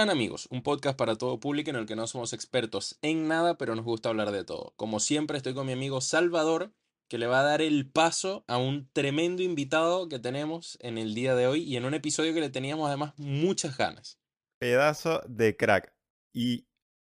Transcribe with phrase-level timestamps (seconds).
[0.00, 0.48] están amigos?
[0.50, 3.84] Un podcast para todo público en el que no somos expertos en nada, pero nos
[3.84, 4.72] gusta hablar de todo.
[4.76, 6.72] Como siempre estoy con mi amigo Salvador,
[7.06, 11.12] que le va a dar el paso a un tremendo invitado que tenemos en el
[11.12, 14.18] día de hoy y en un episodio que le teníamos además muchas ganas.
[14.58, 15.94] Pedazo de crack.
[16.32, 16.66] Y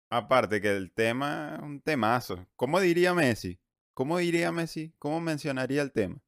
[0.08, 2.46] aparte que el tema, un temazo.
[2.56, 3.60] ¿Cómo diría Messi?
[3.92, 4.94] ¿Cómo diría Messi?
[4.98, 6.22] ¿Cómo mencionaría el tema?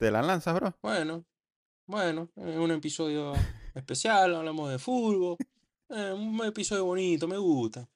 [0.00, 0.76] ¿Te la lanzas, bro?
[0.82, 1.24] Bueno,
[1.86, 3.34] bueno, es un episodio
[3.76, 5.36] especial, hablamos de fútbol.
[5.88, 7.88] Eh, un episodio bonito, me gusta.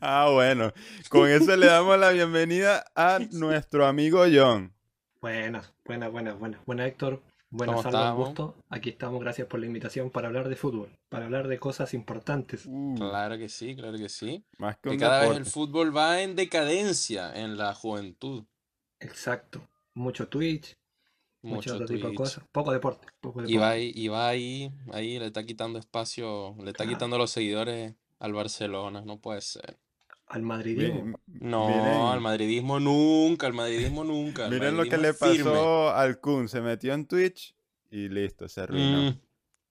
[0.00, 0.72] Ah, bueno.
[1.10, 4.72] Con eso le damos la bienvenida a nuestro amigo John.
[5.20, 6.64] Buenas, buenas, buenas, buenas.
[6.64, 7.22] Buenas, Héctor.
[7.50, 8.56] Buenas, Salva, gusto.
[8.70, 12.64] Aquí estamos, gracias por la invitación para hablar de fútbol, para hablar de cosas importantes.
[12.66, 12.96] Uh.
[12.96, 14.42] claro que sí, claro que sí.
[14.58, 18.44] Más que, cada vez el fútbol va en decadencia en la juventud.
[18.98, 19.68] Exacto.
[19.94, 20.76] Mucho Twitch,
[21.44, 22.44] mucho, otro tipo de cosas.
[22.50, 23.06] Poco deporte.
[23.20, 23.52] Poco deporte.
[23.52, 27.30] Y va, ahí, y va ahí, ahí le está quitando espacio, le está quitando los
[27.30, 29.78] seguidores al Barcelona, no puede ser.
[30.26, 31.18] Al madridismo.
[31.26, 34.48] no, al madridismo nunca, al madridismo nunca.
[34.48, 37.54] Miren lo que le pasó al Kun, se metió en Twitch
[37.90, 39.10] y listo, se arruinó.
[39.10, 39.20] Mm,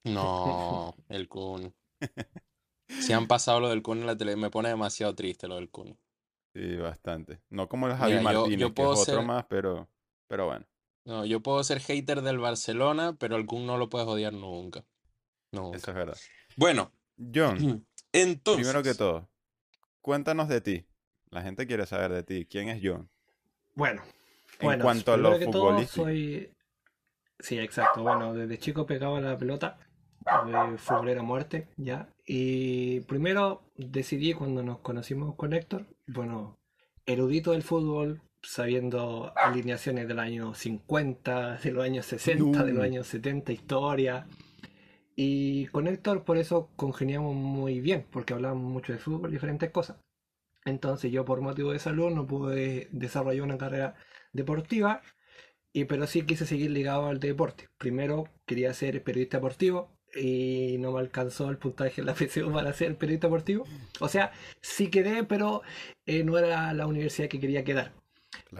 [0.14, 1.74] no, el Kun.
[2.88, 5.70] Si han pasado lo del Kun en la tele, me pone demasiado triste lo del
[5.70, 5.98] Kun.
[6.54, 7.40] Sí, bastante.
[7.50, 9.88] No como el Javi Martínez, que es otro más, pero,
[10.28, 10.64] pero bueno.
[11.04, 14.84] No, yo puedo ser hater del Barcelona, pero al Kun no lo puedes odiar nunca.
[15.52, 15.72] No.
[15.74, 16.18] Eso es verdad.
[16.56, 16.92] Bueno.
[17.32, 18.66] John, entonces.
[18.66, 19.30] Primero que todo,
[20.00, 20.84] cuéntanos de ti.
[21.30, 22.44] La gente quiere saber de ti.
[22.44, 23.08] ¿Quién es John?
[23.76, 24.02] Bueno,
[24.58, 26.06] en cuanto a lo futbolístico.
[26.06, 26.52] Soy...
[27.38, 28.02] Sí, exacto.
[28.02, 29.78] Bueno, desde chico pegaba la pelota,
[30.18, 32.12] de futbolera muerte, ya.
[32.26, 36.58] Y primero decidí cuando nos conocimos con Héctor, bueno,
[37.06, 43.06] erudito del fútbol, sabiendo alineaciones del año 50, de los años 60, de los años
[43.06, 44.26] 70, historia.
[45.16, 49.96] Y con Héctor por eso congeniamos muy bien, porque hablábamos mucho de fútbol diferentes cosas.
[50.64, 53.94] Entonces yo por motivo de salud no pude desarrollar una carrera
[54.32, 55.02] deportiva,
[55.72, 57.68] y, pero sí quise seguir ligado al deporte.
[57.78, 62.72] Primero quería ser periodista deportivo y no me alcanzó el puntaje en la PSU para
[62.72, 63.64] ser periodista deportivo.
[64.00, 65.62] O sea, sí quedé, pero
[66.06, 67.92] eh, no era la universidad que quería quedar.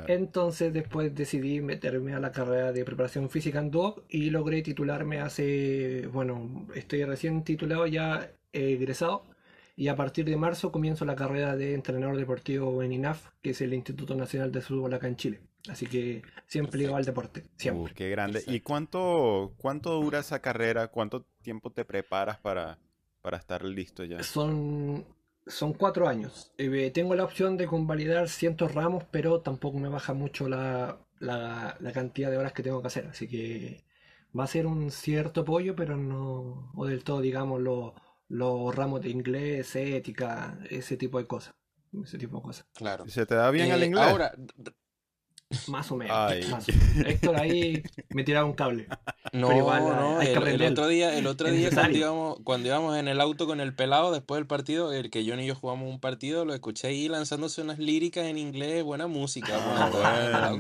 [0.07, 5.21] Entonces después decidí meterme a la carrera de preparación física en DUOC y logré titularme
[5.21, 9.25] hace, bueno, estoy recién titulado ya egresado
[9.77, 13.61] y a partir de marzo comienzo la carrera de entrenador deportivo en INAF, que es
[13.61, 15.41] el Instituto Nacional de Fútbol acá en Chile.
[15.69, 17.95] Así que siempre ligado al deporte, siempre.
[17.95, 18.43] qué grande.
[18.47, 20.89] ¿Y cuánto, cuánto dura esa carrera?
[20.89, 22.79] ¿Cuánto tiempo te preparas para,
[23.23, 24.23] para estar listo ya?
[24.23, 25.07] Son
[25.47, 26.53] son cuatro años.
[26.59, 31.93] Eh, tengo la opción de convalidar cientos ramos, pero tampoco me baja mucho la, la,
[31.93, 33.07] cantidad de horas que tengo que hacer.
[33.07, 33.85] Así que
[34.39, 37.61] va a ser un cierto apoyo, pero no o del todo, digamos,
[38.29, 41.55] los ramos de inglés, ética, ese tipo de cosas.
[42.03, 42.67] Ese tipo de cosas.
[42.75, 43.07] Claro.
[43.09, 44.05] ¿Se te da bien el eh, inglés?
[44.05, 44.35] Ahora,
[45.69, 46.33] más o menos.
[47.07, 48.89] Héctor ahí me tiraba un cable.
[49.35, 51.69] No, no, el, otro día, el otro día
[52.45, 55.47] cuando íbamos, en el auto con el pelado después del partido, el que John y
[55.47, 59.55] yo jugamos un partido, lo escuché ahí lanzándose unas líricas en inglés, buena música.
[59.59, 60.57] Ah,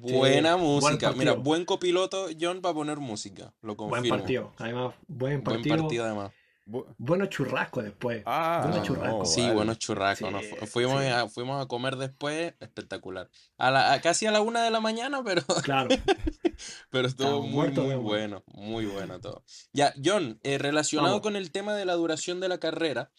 [0.00, 1.12] buena música.
[1.12, 3.52] Mira, buen copiloto John para poner música.
[3.60, 4.08] Lo confirmo.
[4.08, 4.52] Buen partido.
[4.56, 5.68] Además, buen partido.
[5.68, 6.32] Buen partido además.
[6.66, 8.22] Bueno churrasco después.
[8.24, 9.26] Ah, churrasco.
[9.26, 10.32] Sí, buenos churrascos.
[10.70, 13.30] fuimos, a, fuimos a comer después, espectacular.
[13.58, 15.42] A la, casi a la una de la mañana, pero.
[15.62, 15.88] Claro.
[16.90, 18.44] pero estuvo muy, muy bueno.
[18.46, 19.44] Muy bueno todo.
[19.72, 23.12] Ya, John, eh, relacionado con el tema de la duración de la carrera,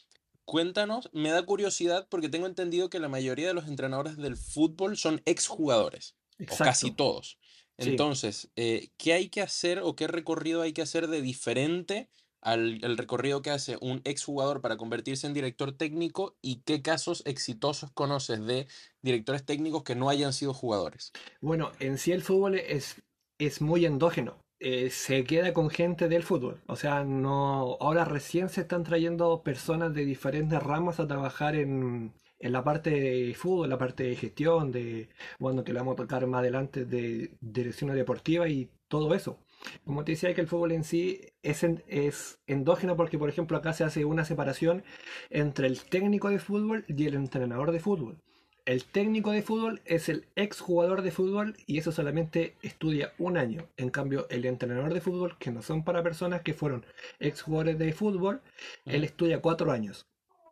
[0.45, 4.97] cuéntanos, me da curiosidad porque tengo entendido que la mayoría de los entrenadores del fútbol
[4.97, 6.15] son exjugadores.
[6.49, 7.37] O casi todos.
[7.77, 12.09] Entonces, eh, ¿qué hay que hacer o qué recorrido hay que hacer de diferente?
[12.45, 17.23] Al el recorrido que hace un exjugador para convertirse en director técnico y qué casos
[17.25, 18.67] exitosos conoces de
[19.01, 21.11] directores técnicos que no hayan sido jugadores.
[21.41, 23.01] Bueno, en sí el fútbol es,
[23.39, 24.37] es muy endógeno.
[24.59, 26.61] Eh, se queda con gente del fútbol.
[26.67, 27.77] O sea, no.
[27.81, 32.89] Ahora recién se están trayendo personas de diferentes ramas a trabajar en, en la parte
[32.91, 35.09] de fútbol, la parte de gestión, de
[35.39, 39.39] bueno, que le vamos a tocar más adelante de dirección deportiva y todo eso.
[39.85, 43.73] Como te decía, que el fútbol en sí es, es endógeno porque, por ejemplo, acá
[43.73, 44.83] se hace una separación
[45.29, 48.17] entre el técnico de fútbol y el entrenador de fútbol.
[48.65, 53.37] El técnico de fútbol es el ex jugador de fútbol y eso solamente estudia un
[53.37, 53.67] año.
[53.77, 56.83] En cambio, el entrenador de fútbol, que no son para personas que fueron
[57.19, 58.41] ex jugadores de fútbol,
[58.85, 60.07] él estudia cuatro años.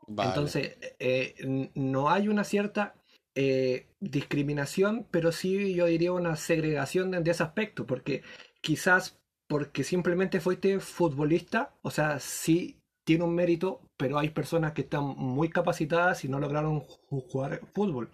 [0.08, 2.94] Entonces, eh, no hay una cierta
[3.36, 8.22] eh, discriminación, pero sí yo diría una segregación de, de ese aspecto, porque
[8.64, 14.82] quizás porque simplemente fuiste futbolista, o sea, sí tiene un mérito, pero hay personas que
[14.82, 18.10] están muy capacitadas y no lograron jugar fútbol.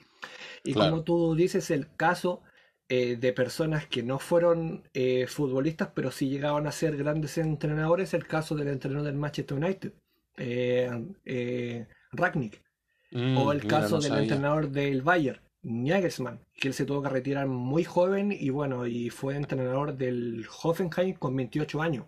[0.64, 2.42] Y como tú dices, el caso
[2.90, 8.16] eh, de personas que no fueron eh, futbolistas, pero sí llegaban a ser grandes entrenadores,
[8.16, 9.94] el caso del entrenador del Manchester United,
[10.38, 12.64] eh, Ragnick,
[13.12, 17.48] mm, o el caso del entrenador del Bayern, Nagelsmann, que él se tuvo que retirar
[17.48, 22.06] muy joven y bueno, y fue entrenador del Hoffenheim con 28 años.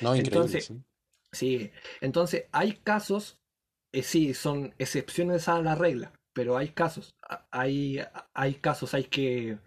[0.00, 0.72] No, entonces,
[1.32, 1.70] sí.
[2.00, 3.38] entonces hay casos,
[3.92, 7.16] sí, son excepciones a la regla, pero hay casos,
[7.50, 8.00] hay,
[8.32, 9.58] hay casos, hay que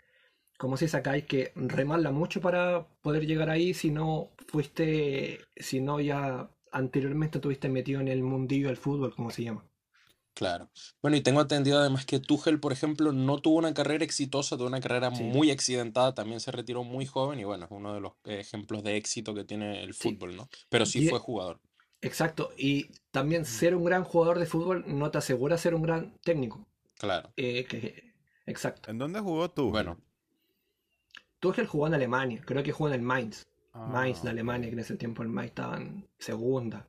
[0.57, 5.39] como se dice acá, hay que remarla mucho para poder llegar ahí si no fuiste,
[5.55, 9.66] si no ya anteriormente estuviste metido en el mundillo del fútbol, como se llama.
[10.37, 10.69] Claro.
[11.01, 14.67] Bueno, y tengo entendido además que Tuchel, por ejemplo, no tuvo una carrera exitosa, tuvo
[14.67, 18.13] una carrera muy accidentada, también se retiró muy joven y bueno, es uno de los
[18.25, 20.47] ejemplos de éxito que tiene el fútbol, ¿no?
[20.69, 21.59] Pero sí fue jugador.
[22.01, 26.13] Exacto, y también ser un gran jugador de fútbol no te asegura ser un gran
[26.23, 26.67] técnico.
[26.99, 27.33] Claro.
[27.35, 28.13] Eh,
[28.45, 28.91] exacto.
[28.91, 29.71] ¿En dónde jugó tú?
[29.71, 29.97] Bueno,
[31.39, 33.47] Tuchel jugó en Alemania, creo que jugó en el Mainz.
[33.73, 36.87] Mainz de ah, Alemania, que en ese tiempo el Mainz estaba en segunda.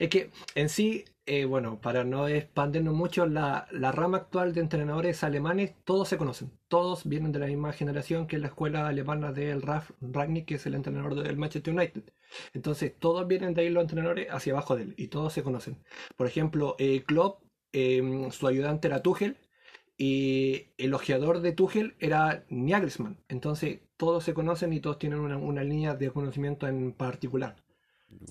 [0.00, 5.22] Es que en sí, eh, bueno, para no expandirnos mucho, la, rama actual de entrenadores
[5.22, 6.50] alemanes, todos se conocen.
[6.68, 10.64] Todos vienen de la misma generación que la escuela alemana del Ralf Ragnick, que es
[10.66, 12.02] el entrenador del Manchester United.
[12.54, 15.76] Entonces, todos vienen de ahí los entrenadores hacia abajo de él y todos se conocen.
[16.16, 17.42] Por ejemplo, eh, Klopp,
[17.72, 19.36] em, su ayudante era Tuchel,
[19.98, 23.18] y el ojeador de Tuchel era Nagelsmann.
[23.28, 27.56] Entonces todos se conocen y todos tienen una, línea de conocimiento en particular.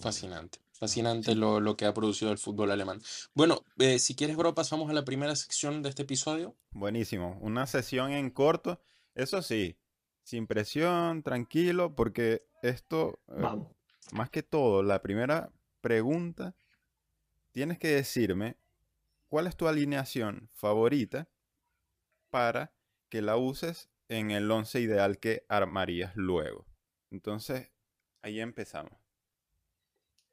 [0.02, 0.60] Fascinante.
[0.80, 3.02] Fascinante lo, que ha producido el fútbol alemán.
[3.34, 6.56] Bueno, eh, si quieres, bro, pasamos a la primera sección de este episodio.
[6.70, 7.38] Buenísimo.
[7.42, 8.80] Una sesión en corto.
[9.16, 9.76] Eso sí,
[10.22, 13.42] sin presión, tranquilo, porque esto, eh,
[14.12, 15.52] más que todo, la primera
[15.82, 16.56] pregunta,
[17.52, 18.58] tienes que decirme
[19.30, 21.28] cuál es tu alineación favorita
[22.30, 22.72] para
[23.10, 26.68] que la uses en el once ideal que armarías luego.
[27.10, 27.72] Entonces,
[28.22, 29.07] ahí empezamos.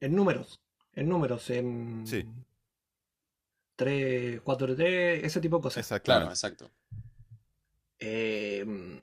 [0.05, 0.61] En números,
[0.93, 2.07] en números, en...
[2.07, 2.27] Sí.
[3.77, 5.83] 3, 4, 3, ese tipo de cosas.
[5.83, 6.05] Exacto.
[6.05, 6.71] Claro, exacto.
[7.99, 9.01] Em,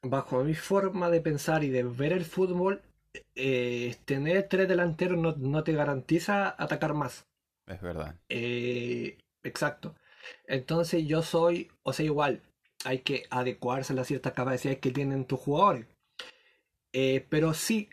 [0.00, 2.82] bajo mi forma de pensar y de ver el fútbol,
[3.34, 7.26] eh, tener tres delanteros no, te garantiza atacar más.
[7.66, 8.14] Es verdad.
[8.28, 9.96] Eh, exacto.
[10.46, 12.42] Entonces yo soy, o sea, igual,
[12.84, 15.86] hay que adecuarse a las ciertas capacidades que tienen tus jugadores.
[16.92, 17.88] Eh, pero sí,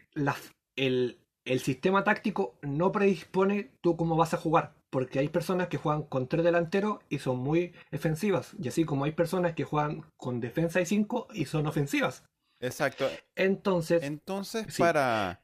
[0.76, 1.21] el,
[1.60, 4.76] sistema táctico no predispone tú cómo vas a jugar.
[4.90, 8.54] Porque hay personas que juegan con tres delanteros y son muy defensivas.
[8.62, 12.24] Y así como hay personas que juegan con defensa y cinco y son ofensivas.
[12.60, 13.10] Exacto.
[13.36, 14.04] Entonces.
[14.04, 15.44] Entonces, para,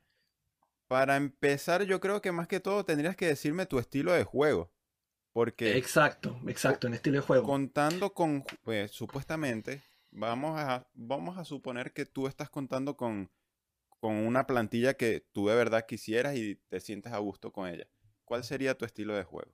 [0.87, 4.69] para empezar, yo creo que más que todo tendrías que decirme tu estilo de juego.
[5.33, 5.77] Porque.
[5.77, 7.47] Exacto, exacto, en estilo de juego.
[7.47, 8.43] Contando con.
[8.63, 13.29] Pues, supuestamente, vamos a, vamos a suponer que tú estás contando con,
[13.99, 17.87] con una plantilla que tú de verdad quisieras y te sientes a gusto con ella.
[18.25, 19.51] ¿Cuál sería tu estilo de juego?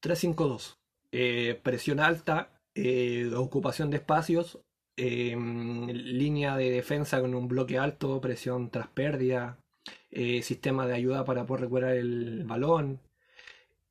[0.00, 0.78] 3-5-2.
[1.12, 4.60] Eh, presión alta, eh, ocupación de espacios,
[4.96, 9.58] em, línea de defensa con un bloque alto, presión tras pérdida,
[10.10, 13.00] eh, sistema de ayuda para poder recuperar el balón,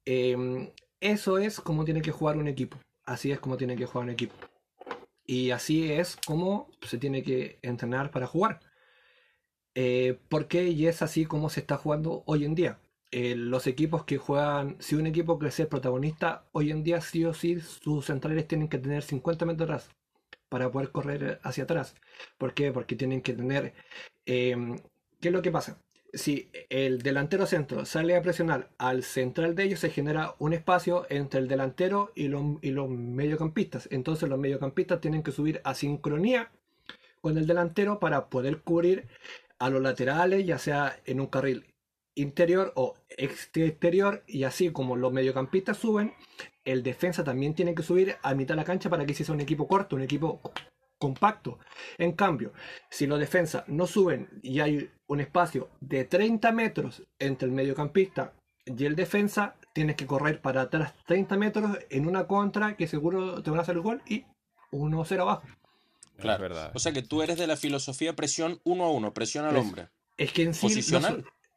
[0.10, 2.78] Em, eso es como tiene que jugar un equipo.
[3.04, 4.36] Así es como tiene que jugar un equipo.
[5.26, 8.62] Y así es como se tiene que entrenar para jugar.
[9.80, 10.70] Eh, ¿Por qué?
[10.70, 12.80] Y es así como se está jugando hoy en día.
[13.12, 17.24] Eh, los equipos que juegan, si un equipo quiere ser protagonista, hoy en día sí
[17.26, 19.90] o sí sus centrales tienen que tener 50 metros atrás
[20.50, 21.96] para poder correr hacia atrás.
[22.40, 22.72] ¿Por qué?
[22.72, 23.74] Porque tienen que tener...
[24.26, 24.80] Em,
[25.22, 25.80] ¿Qué es lo que pasa?
[26.14, 31.06] si el delantero centro sale a presionar al central de ellos, se genera un espacio
[31.10, 33.88] entre el delantero y los, y los mediocampistas.
[33.92, 36.52] Entonces los mediocampistas tienen que subir a sincronía
[37.22, 39.08] con el delantero para poder cubrir
[39.60, 41.66] a los laterales, ya sea en un carril
[42.16, 46.14] interior o exterior, y así como los mediocampistas suben,
[46.66, 49.42] el defensa también tiene que subir a mitad de la cancha para que sea un
[49.42, 50.42] equipo corto, un equipo
[50.98, 51.60] compacto.
[51.98, 52.54] En cambio,
[52.90, 58.34] si los defensas no suben y hay un espacio de 30 metros entre el mediocampista
[58.66, 63.42] y el defensa, tienes que correr para atrás 30 metros en una contra que seguro
[63.44, 64.26] te van a hacer el gol y
[64.72, 65.44] 1-0 abajo.
[66.18, 66.72] Claro, verdad.
[66.76, 69.90] O sea que tú eres de la filosofía presión uno a uno, presión al hombre.
[70.18, 70.82] Es que en sí.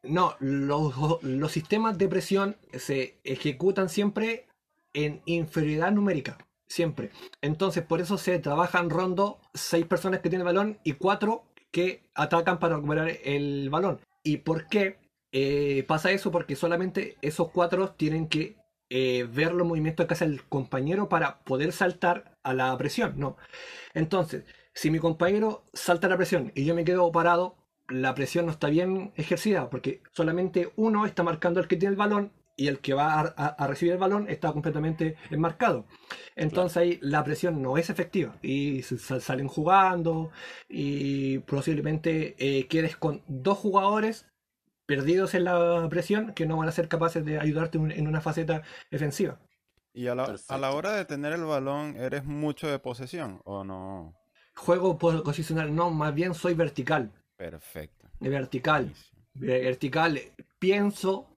[0.03, 4.47] no, los, los sistemas de presión se ejecutan siempre
[4.93, 6.37] en inferioridad numérica
[6.67, 7.11] siempre.
[7.41, 12.03] Entonces, por eso se trabajan rondo seis personas que tienen el balón y cuatro que
[12.15, 13.99] atacan para recuperar el balón.
[14.23, 15.01] ¿Y por qué?
[15.31, 18.57] eh, pasa eso porque solamente esos cuatro tienen que
[18.89, 23.37] eh, ver los movimientos que hace el compañero para poder saltar a la presión, ¿no?
[23.93, 27.57] Entonces, si mi compañero salta la presión y yo me quedo parado,
[27.89, 31.97] la presión no está bien ejercida porque solamente uno está marcando el que tiene el
[31.97, 35.87] balón y el que va a, recibir el balón está completamente enmarcado.
[36.35, 40.31] Entonces ahí la presión no es efectiva y salen jugando
[40.69, 44.27] y posiblemente eh, quedes con dos jugadores
[44.85, 48.63] perdidos en la presión que no van a ser capaces de ayudarte en una faceta
[48.91, 49.39] defensiva.
[49.93, 53.63] ¿Y a la, a la hora de tener el balón, eres mucho de posesión o
[53.63, 54.15] no?
[54.55, 57.11] Juego posicional, no, más bien soy vertical.
[57.35, 58.09] Perfecto.
[58.19, 58.93] Vertical.
[59.33, 60.21] Vertical.
[60.59, 61.27] Pienso,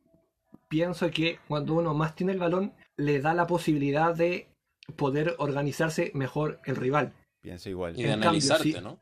[0.69, 4.49] pienso que cuando uno más tiene el balón, le da la posibilidad de
[4.97, 7.15] poder organizarse mejor el rival.
[7.41, 7.99] Pienso igual.
[7.99, 8.99] Y de analizarte, ¿no?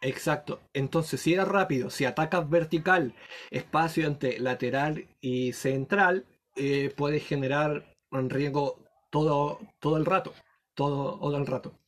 [0.00, 0.60] Exacto.
[0.72, 3.14] Entonces, si eres rápido, si atacas vertical,
[3.50, 8.83] espacio entre lateral y central, eh, puedes generar un riesgo
[9.14, 10.34] todo, todo el rato.
[10.74, 11.78] Todo, todo el rato.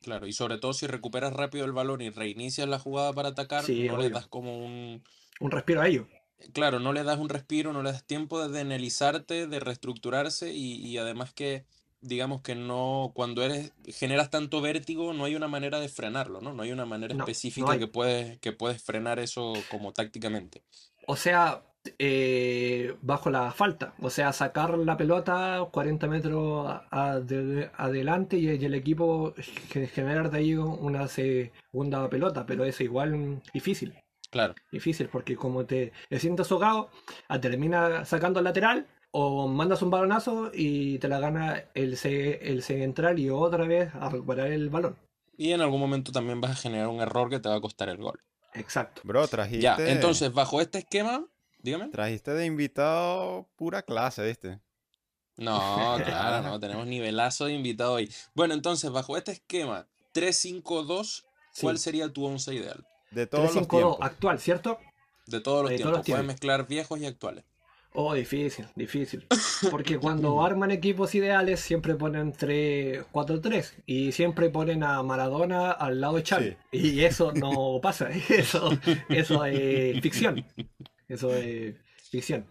[0.00, 3.68] Claro, y sobre todo si recuperas rápido el balón y reinicias la jugada para atacar,
[3.68, 5.02] no le das como un...
[5.40, 6.06] Un respiro a ello.
[6.54, 10.76] Claro, no le das un respiro, no le das tiempo de analizarte, de reestructurarse y,
[10.76, 11.66] y además que
[12.00, 16.54] digamos que no, cuando eres, generas tanto vértigo, no hay una manera de frenarlo, ¿no?
[16.54, 20.62] No hay una manera específica que, puedes, que puedes frenar eso como tácticamente.
[21.06, 21.62] O sea,
[21.98, 29.34] eh, bajo la falta, o sea, sacar la pelota 40 metros adelante y, el equipo
[29.94, 33.94] generar de ahí una segunda pelota, pero es igual difícil.
[34.30, 34.54] Claro.
[34.70, 36.90] Difícil, porque como te, te sientes ahogado,
[37.40, 43.18] termina sacando el lateral o mandas un balonazo y te la gana el, el central
[43.18, 44.96] y otra vez a recuperar el balón.
[45.36, 47.88] Y en algún momento también vas a generar un error que te va a costar
[47.88, 48.20] el gol.
[48.54, 49.02] Exacto.
[49.04, 49.62] Bro, trajiste.
[49.62, 51.26] Ya, entonces, bajo este esquema,
[51.62, 51.88] dígame.
[51.88, 54.60] Trajiste de invitado pura clase, ¿viste?
[55.36, 58.12] No, claro, no, tenemos nivelazo de invitado hoy.
[58.34, 61.24] Bueno, entonces, bajo este esquema, 3-5-2,
[61.60, 62.86] ¿cuál sería tu once ideal?
[63.10, 63.96] De todos los tiempos.
[64.00, 64.78] actual, ¿cierto?
[65.26, 66.02] De todos los tiempos.
[66.06, 67.44] Puedes mezclar viejos y actuales.
[67.92, 69.26] Oh, difícil, difícil.
[69.70, 76.14] Porque cuando arman equipos ideales siempre ponen 3-4-3 y siempre ponen a Maradona al lado
[76.14, 76.56] de Xavi.
[76.70, 78.70] Y eso no pasa, eso,
[79.08, 80.46] eso es ficción.
[81.10, 81.74] Eso es
[82.10, 82.46] ficción.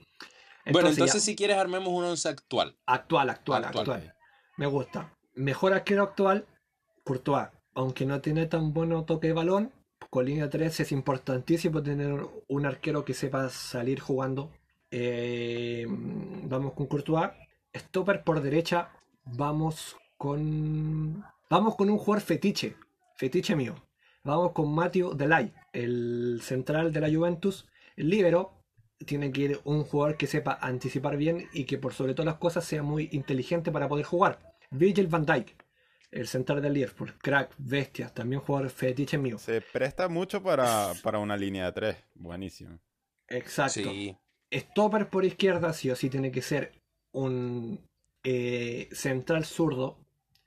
[0.72, 2.76] bueno, entonces si quieres armemos un once actual.
[2.86, 4.14] Actual, actual, actual.
[4.58, 5.18] Me gusta.
[5.34, 6.46] Mejor arquero actual,
[7.04, 7.48] Courtois.
[7.74, 9.72] Aunque no tiene tan bueno toque de balón,
[10.10, 14.52] con línea 3 es importantísimo tener un arquero que sepa salir jugando
[14.92, 17.32] eh, vamos con Courtois.
[17.74, 18.90] Stopper por derecha.
[19.24, 21.24] Vamos con.
[21.50, 22.76] Vamos con un jugador fetiche.
[23.16, 23.76] Fetiche mío.
[24.24, 27.68] Vamos con Matthew Delay, el central de la Juventus.
[28.00, 28.64] El líbero
[29.06, 32.40] tiene que ir un jugador que sepa anticipar bien y que por sobre todas las
[32.40, 34.40] cosas sea muy inteligente para poder jugar.
[34.72, 35.54] Virgil van Dijk,
[36.10, 39.38] el central del Liverpool, crack, bestia, también jugador fetiche mío.
[39.38, 42.80] Se presta mucho para, para una línea de tres, buenísimo.
[43.28, 43.92] Exacto.
[43.92, 44.16] Sí.
[44.50, 47.86] Stopper por izquierda sí o sí tiene que ser un
[48.24, 50.00] eh, central zurdo.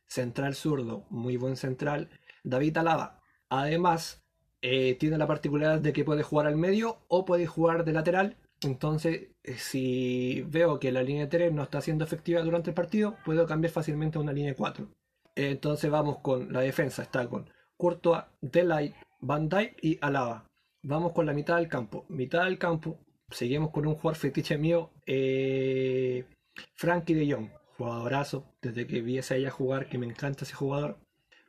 [0.07, 2.09] Central zurdo, muy buen central.
[2.45, 3.21] David Alaba.
[3.51, 4.22] Además,
[4.63, 8.37] eh, tiene la particularidad de que puede jugar al medio o puede jugar de lateral.
[8.63, 13.17] Entonces, eh, si veo que la línea 3 no está siendo efectiva durante el partido,
[13.25, 14.89] puedo cambiar fácilmente a una línea 4.
[15.35, 20.47] Entonces vamos con la defensa, está con Courtois, Delay, Van Dijk y Alaba.
[20.83, 22.05] Vamos con la mitad del campo.
[22.09, 22.99] Mitad del campo,
[23.31, 26.25] seguimos con un jugador fetiche mío, eh,
[26.77, 30.99] Frankie de Jong, jugadorazo, desde que vi a ella jugar, que me encanta ese jugador.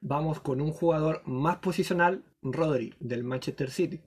[0.02, 4.02] Vamos con un jugador más posicional, Rodri, del Manchester City.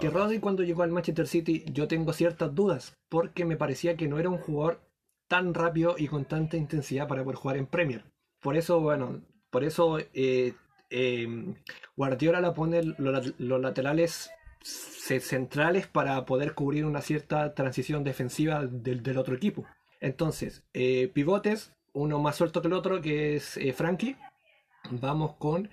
[0.00, 4.06] Que Rodri cuando llegó al Manchester City yo tengo ciertas dudas, porque me parecía que
[4.06, 4.80] no era un jugador
[5.28, 8.04] tan rápido y con tanta intensidad para poder jugar en Premier.
[8.40, 10.54] Por eso, bueno, por eso eh,
[10.90, 11.54] eh,
[11.96, 14.30] Guardiola la pone los laterales
[14.62, 19.64] centrales para poder cubrir una cierta transición defensiva del, otro equipo.
[20.00, 24.16] Entonces, eh, pivotes, uno más suelto que el otro, que es eh, Frankie.
[24.90, 25.70] Vamos con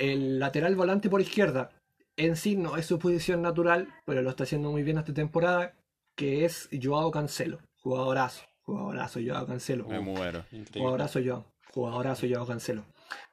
[0.00, 1.70] el lateral volante por izquierda.
[2.16, 5.74] En sí no es su posición natural, pero lo está haciendo muy bien esta temporada,
[6.16, 7.58] que es Joao Cancelo.
[7.82, 9.86] Jugadorazo, jugadorazo Joao Cancelo.
[9.86, 10.44] Me muero.
[10.72, 12.84] Jugadorazo Joao, jugadorazo Joao Cancelo.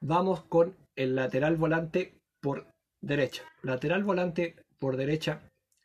[0.01, 2.67] Vamos con el lateral volante por
[3.01, 3.43] derecha.
[3.63, 5.41] Lateral volante por derecha,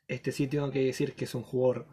[0.07, 1.87] este sí tengo que decir que es un jugador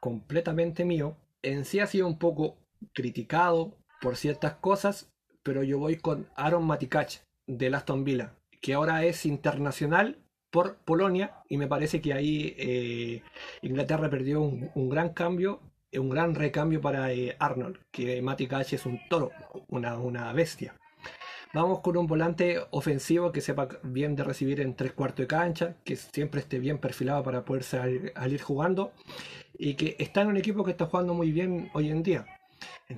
[0.00, 1.16] completamente mío.
[1.42, 2.58] En sí ha sido un poco
[2.92, 5.12] criticado por ciertas cosas,
[5.44, 10.18] pero yo voy con Aaron Matikach de Aston Villa, que ahora es internacional
[10.50, 13.22] por Polonia y me parece que ahí eh,
[13.62, 15.60] Inglaterra perdió un, gran cambio,
[15.92, 19.32] un gran recambio para eh, Arnold, que Mati Cash es un toro,
[19.68, 20.74] una, una bestia.
[21.54, 25.76] Vamos con un volante ofensivo que sepa bien de recibir en tres cuartos de cancha,
[25.84, 28.92] que siempre esté bien perfilado para poder salir, salir jugando
[29.58, 32.26] y que está en un equipo que está jugando muy bien hoy en día,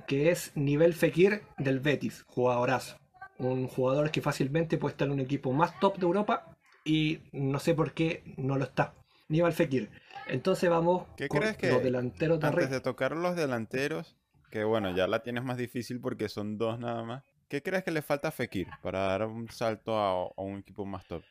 [0.07, 2.98] que es nivel Fekir del Betis, jugadorazo.
[3.39, 7.59] Un jugador que fácilmente puede estar en un equipo más top de Europa y no
[7.59, 8.93] sé por qué no lo está.
[9.29, 9.89] Nivel Fekir.
[10.27, 14.15] Entonces vamos ¿Qué con crees que los delanteros de Antes de tocar los delanteros,
[14.51, 17.23] que bueno, ya la tienes más difícil porque son dos nada más.
[17.47, 20.85] ¿Qué crees que le falta a Fekir para dar un salto a, a un equipo
[20.85, 21.23] más top?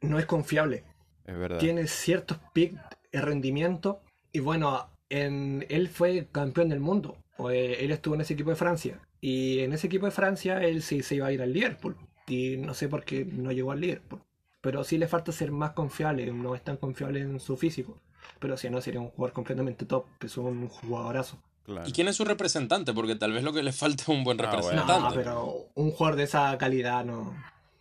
[0.00, 0.84] No es confiable.
[1.24, 1.58] Es verdad.
[1.58, 4.02] Tiene ciertos picks de rendimiento
[4.32, 7.16] y bueno, en, él fue campeón del mundo.
[7.50, 9.00] Él estuvo en ese equipo de Francia.
[9.20, 11.96] Y en ese equipo de Francia él sí se iba a ir al Liverpool.
[12.26, 14.22] Y no sé por qué no llegó al Liverpool.
[14.60, 16.30] Pero sí le falta ser más confiable.
[16.32, 18.00] No es tan confiable en su físico.
[18.40, 20.06] Pero si no, sería un jugador completamente top.
[20.20, 21.40] Es un jugadorazo.
[21.86, 22.92] ¿Y quién es su representante?
[22.92, 25.08] Porque tal vez lo que le falta es un buen ah, representante.
[25.08, 27.36] No, pero un jugador de esa calidad no,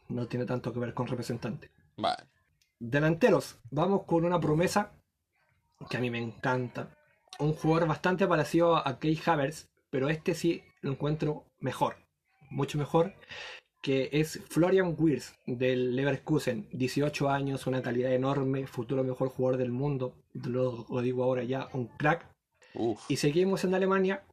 [0.09, 1.71] no tiene tanto que ver con representante.
[1.95, 2.23] Vale.
[2.79, 3.57] Delanteros.
[3.71, 4.91] Vamos con una promesa
[5.89, 6.89] que a mí me encanta.
[7.39, 11.98] Un jugador bastante parecido a Key Havertz, pero este sí lo encuentro mejor,
[12.50, 13.13] mucho mejor,
[13.81, 19.72] que es Florian Wirtz del Leverkusen, 18 años, una calidad enorme, futuro mejor jugador del
[19.72, 22.27] mundo, lo, digo ahora ya, un crack.
[23.07, 24.24] Y seguimos en Alemania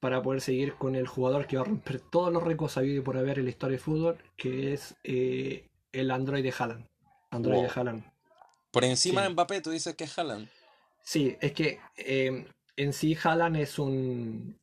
[0.00, 3.16] para poder seguir con el jugador que va a romper todos los récords sabidos por
[3.16, 6.86] haber en la historia de fútbol, que es eh, el Android de Haaland.
[7.30, 8.04] Android de Haaland.
[8.70, 10.48] Por encima de Mbappé, tú dices que es Haaland.
[11.04, 12.46] Sí, es que em,
[12.76, 14.58] en sí Haaland es un...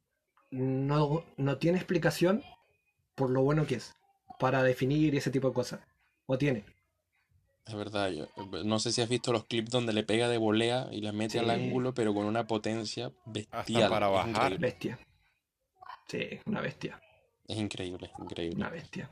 [0.50, 2.44] No, no tiene explicación
[3.16, 3.96] por lo bueno que es
[4.40, 5.80] para definir ese tipo de cosas.
[6.26, 6.66] ¿O tiene?
[7.66, 8.28] Es verdad, yo
[8.66, 11.40] no sé si has visto los clips donde le pega de volea y la mete
[11.40, 13.90] al ángulo, pero con una potencia bestial.
[13.90, 14.58] para bajar.
[14.58, 15.00] Bestia.
[16.08, 17.00] Sí, una bestia.
[17.48, 18.58] Es increíble, increíble.
[18.58, 19.12] Una bestia.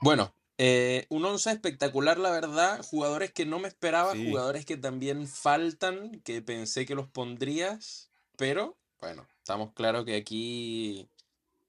[0.00, 2.82] Bueno, eh, un once espectacular, la verdad.
[2.84, 8.10] Jugadores que no me esperaba, jugadores que también faltan, que pensé que los pondrías.
[8.36, 11.08] Pero, bueno, estamos claros que aquí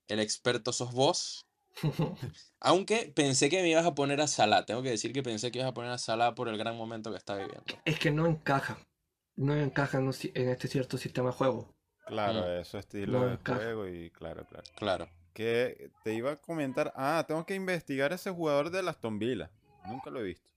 [0.07, 1.45] el experto sos vos.
[2.59, 4.65] Aunque pensé que me ibas a poner a Salah.
[4.65, 7.11] Tengo que decir que pensé que ibas a poner a Salah por el gran momento
[7.11, 7.63] que está viviendo.
[7.85, 8.77] Es que no encaja.
[9.35, 11.67] No encaja en, este cierto sistema de juego.
[12.05, 12.61] Claro, mm.
[12.61, 14.63] eso estilo de juego y claro, claro.
[14.75, 19.51] Claro que te iba a comentar, ah, tengo que investigar ese jugador de Aston Villa.
[19.85, 20.49] Nunca lo he visto.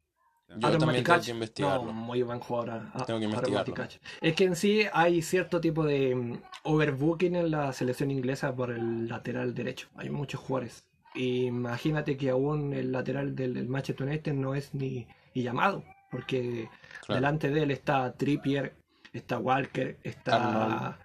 [0.57, 1.93] Yo también tengo que investigarlo.
[1.93, 2.85] muy buen jugador.
[3.05, 3.75] tengo que investigarlo.
[4.21, 8.71] Es que en sí hay cierto tipo de mm, overbooking en la selección inglesa por
[8.71, 9.89] el lateral derecho.
[9.97, 10.85] Hay muchos jugadores.
[11.17, 15.83] Imagínate que aún el lateral del, Manchester United no es ni, llamado.
[16.09, 16.71] Porque
[17.09, 18.75] delante de él está Trippier,
[19.13, 20.99] está Walker, está...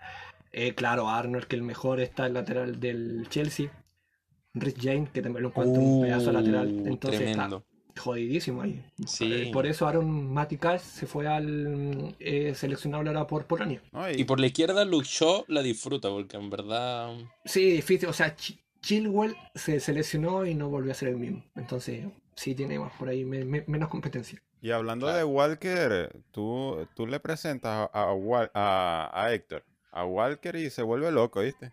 [0.53, 3.71] Eh, claro, Arnold, que el mejor está el lateral del Chelsea.
[4.53, 6.83] Rich James, que también lo encuentro un pedazo lateral.
[6.85, 7.63] Entonces está
[7.97, 8.83] jodidísimo ahí.
[9.05, 9.49] Sí.
[9.51, 13.81] Por eso Aaron Matikas se fue al eh, seleccionado ahora por Polonia.
[14.15, 14.23] y...
[14.23, 17.15] por la izquierda Luke Shaw la disfruta, porque en verdad.
[17.45, 18.09] Sí, difícil.
[18.09, 18.35] O sea,
[18.81, 21.43] Chilwell se seleccionó y no volvió a ser el mismo.
[21.55, 24.39] Entonces, sí tiene más por ahí menos competencia.
[24.61, 28.15] Y hablando de Walker, tú, tú le presentas a,
[28.53, 31.71] a, a Héctor a Walker y se vuelve loco, ¿viste?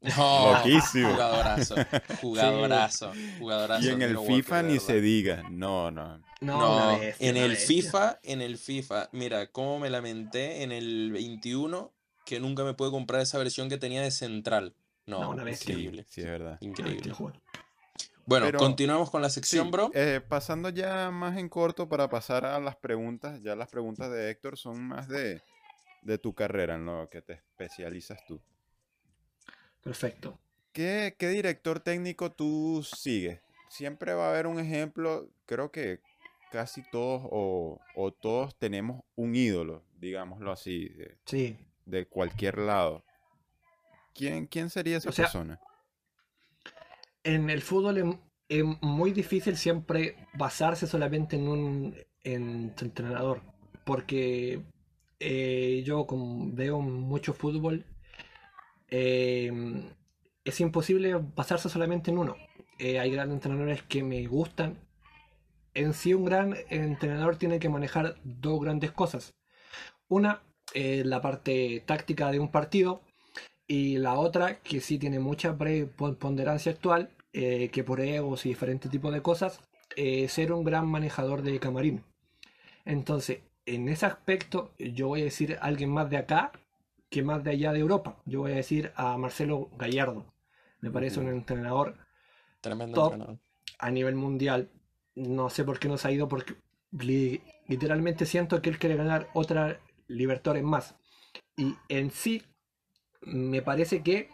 [0.00, 1.10] No, Loquísimo.
[1.10, 1.74] Jugadorazo,
[2.20, 3.86] jugadorazo, jugadorazo.
[3.86, 5.44] Y en el FIFA ni se diga.
[5.50, 6.22] No, no.
[6.40, 11.92] No, en el FIFA, en el FIFA, mira, cómo me lamenté en el 21
[12.24, 14.74] que nunca me pude comprar esa versión que tenía de Central.
[15.04, 16.06] No, increíble.
[16.08, 16.56] Sí, es verdad.
[16.60, 17.12] Increíble.
[18.24, 19.90] Bueno, continuamos con la sección, bro.
[19.92, 23.42] Eh, pasando ya más en corto para pasar a las preguntas.
[23.42, 25.42] Ya las preguntas de Héctor son más de,
[26.02, 28.40] de tu carrera, en lo que te especializas tú.
[29.82, 30.38] Perfecto.
[30.72, 33.40] ¿Qué, director técnico tú sigues?
[33.68, 36.00] Siempre va a haber un ejemplo, creo que
[36.50, 41.56] casi todos o, todos tenemos un ídolo, digámoslo así, de, sí.
[41.86, 43.04] de cualquier lado.
[44.14, 45.60] ¿Quién, quién sería esa persona?
[47.22, 53.42] En el fútbol es, muy difícil siempre basarse solamente en un entrenador,
[53.84, 54.64] porque
[55.20, 57.84] eh, yo como veo mucho fútbol,
[58.88, 59.52] eh,
[60.44, 62.36] es imposible basarse solamente en uno.
[62.78, 64.78] Eh, hay grandes entrenadores que me gustan.
[65.74, 69.34] En sí un gran entrenador tiene que manejar dos grandes cosas.
[70.08, 70.42] Una,
[70.74, 73.02] la parte táctica de un partido
[73.68, 79.12] y la otra, que sí tiene mucha preponderancia actual, que por egos y diferentes tipos
[79.12, 79.60] de cosas,
[80.28, 82.04] ser un gran manejador de camarín.
[82.84, 83.40] Entonces,
[83.74, 86.52] en ese aspecto, yo voy a decir a alguien más de acá
[87.08, 88.20] que más de allá de Europa.
[88.24, 90.26] Yo voy a decir a Marcelo Gallardo.
[90.80, 91.96] Me parece un entrenador
[92.60, 93.38] Tremendo top
[93.78, 94.70] a nivel mundial.
[95.14, 96.56] No sé por qué no se ha ido, porque
[97.68, 100.96] literalmente siento que él quiere ganar otra Libertadores más.
[101.56, 102.42] Y en sí,
[103.20, 104.28] me parece que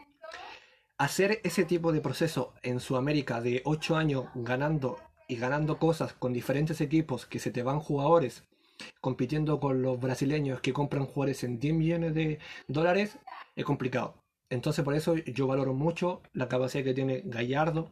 [0.97, 6.33] hacer ese tipo de proceso en Sudamérica de 8 años ganando y ganando cosas con
[6.33, 8.45] diferentes equipos que se te van jugadores
[9.01, 13.19] compitiendo con los brasileños que compran jugadores en 10 millones de dólares
[13.55, 14.15] es complicado.
[14.51, 17.91] Entonces por eso yo valoro mucho la capacidad que tiene Gallardo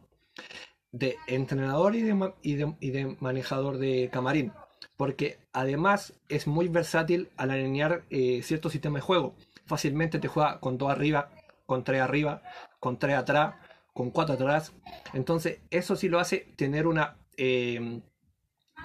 [0.91, 2.33] de entrenador y de,
[2.79, 4.53] y de, manejador de camarín.
[4.95, 9.35] Porque además es muy versátil al alinear eh, cierto sistema de juego.
[9.65, 11.31] Fácilmente te juega con dos arriba,
[11.65, 12.43] con tres arriba,
[12.79, 13.55] con tres atrás,
[13.93, 14.71] con cuatro atrás.
[15.13, 17.17] Entonces eso sí lo hace tener una...
[17.35, 18.01] Eh,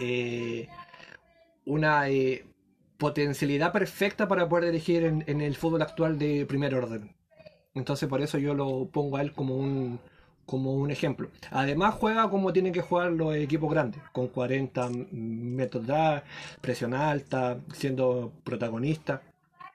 [0.01, 0.69] eh,
[1.71, 2.07] una
[2.99, 7.15] potencialidad perfecta para poder elegir en, el fútbol actual de primer orden.
[7.75, 10.01] Entonces por eso yo lo pongo a él como un,
[10.45, 11.31] como un ejemplo.
[11.51, 16.23] Además juega como tienen que jugar los equipos grandes, con 40 metros de
[16.61, 19.23] presión alta, siendo protagonista.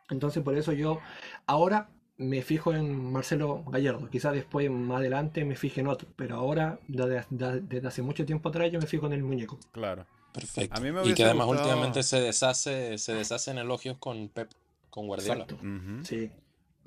[0.10, 1.00] Entonces por eso yo
[1.48, 4.10] ahora me fijo en Marcelo Gallardo.
[4.10, 8.72] Quizás después más adelante me fije en otro, pero ahora desde, hace mucho tiempo atrás
[8.72, 9.58] yo me fijo en el muñeco.
[9.72, 10.06] Claro.
[10.36, 11.08] Perfecto.
[11.08, 14.52] y que además últimamente se deshace, se deshace en elogios con Pep,
[14.90, 15.44] con Guardiola.
[15.44, 15.64] Exacto.
[16.04, 16.32] Sí,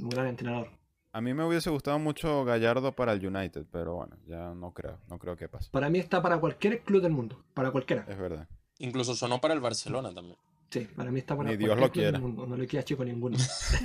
[0.00, 0.70] un gran entrenador.
[1.12, 4.98] A mí me hubiese gustado mucho Gallardo para el United, pero bueno, ya no creo,
[5.08, 5.70] no creo que pase.
[5.70, 8.04] Para mí está para cualquier club del mundo, para cualquiera.
[8.08, 8.46] Es verdad.
[8.78, 10.36] Incluso sonó para el Barcelona también.
[10.70, 12.18] Sí, para mí está para Ni Dios lo quiera.
[12.18, 13.38] No le queda chico ninguno.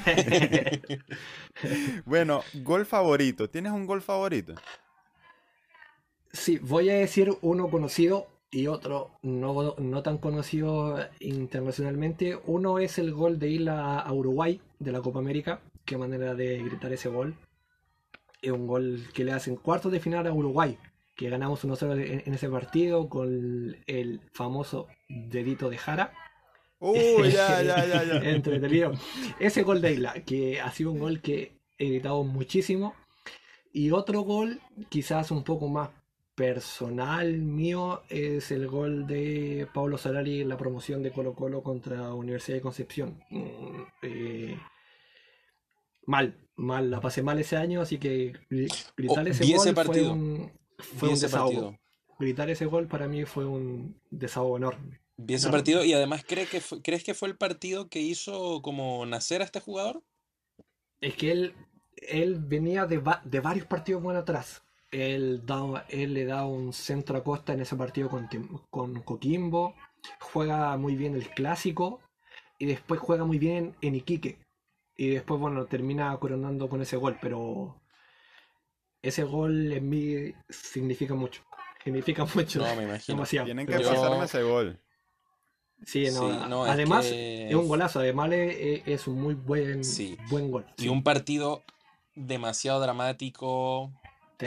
[2.06, 3.50] bueno, gol favorito.
[3.50, 4.54] ¿Tienes un gol favorito?
[6.34, 12.40] Sí, voy a decir uno conocido y otro no, no tan conocido internacionalmente.
[12.46, 15.60] Uno es el gol de ir a Uruguay de la Copa América.
[15.86, 17.36] Qué manera de gritar ese gol.
[18.42, 20.78] Es un gol que le hacen cuartos de final a Uruguay.
[21.16, 26.14] Que ganamos 1-0 en ese partido con el famoso dedito de Jara
[26.84, 28.30] Uy, ya, ya, ya, ya.
[28.30, 28.92] Entretenido.
[29.40, 32.94] Ese gol de Isla, que ha sido un gol que he gritado muchísimo.
[33.72, 35.90] Y otro gol, quizás un poco más
[36.36, 42.14] personal mío, es el gol de Pablo Solari en la promoción de Colo Colo contra
[42.14, 43.24] Universidad de Concepción.
[43.30, 44.60] Mm, eh,
[46.06, 48.34] mal, mal, la pasé mal ese año, así que
[48.96, 51.80] gritar oh, ese gol fue un, fue un desahogo.
[52.20, 55.02] Gritar ese gol para mí fue un desahogo enorme.
[55.18, 58.62] Vi ese partido y además ¿crees que, fue, ¿crees que fue el partido que hizo
[58.64, 60.04] como nacer a este jugador?
[61.02, 61.54] Es que él,
[61.96, 64.64] él venía de, de varios partidos buenos atrás.
[64.94, 65.44] Él,
[65.90, 68.30] él le da un centro a costa en ese partido con,
[68.70, 69.76] con Coquimbo.
[70.20, 72.00] Juega muy bien el clásico.
[72.60, 74.38] Y después juega muy bien en Iquique.
[74.96, 77.18] Y después, bueno, termina coronando con ese gol.
[77.22, 77.82] Pero
[79.02, 81.42] ese gol en mí significa mucho.
[81.84, 82.60] Significa mucho.
[82.60, 83.24] No, me imagino.
[83.26, 84.80] Tienen que pasarme ese gol.
[85.86, 89.82] Sí, no, además es, un golazo, además es, un muy buen,
[90.30, 90.66] buen gol.
[90.78, 91.64] Y un partido
[92.16, 93.92] demasiado dramático,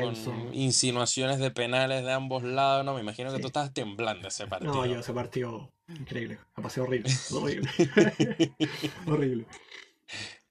[0.01, 4.47] con insinuaciones de penales de ambos lados, no, me imagino que tú estabas temblando ese
[4.47, 4.75] partido.
[4.75, 7.71] No, yo ese partido increíble, me pasé horrible, horrible,
[9.07, 9.47] horrible.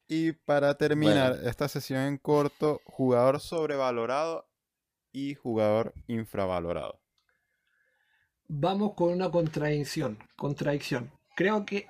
[0.07, 4.47] Y para terminar esta sesión en corto, jugador sobrevalorado
[5.11, 6.99] y jugador infravalorado
[8.47, 10.17] vamos con una contradicción.
[10.35, 11.11] Contradicción.
[11.35, 11.87] Creo que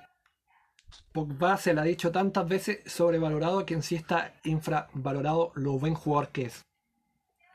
[1.12, 5.94] Pogba se le ha dicho tantas veces sobrevalorado que en sí está infravalorado lo buen
[5.94, 6.64] jugador que es.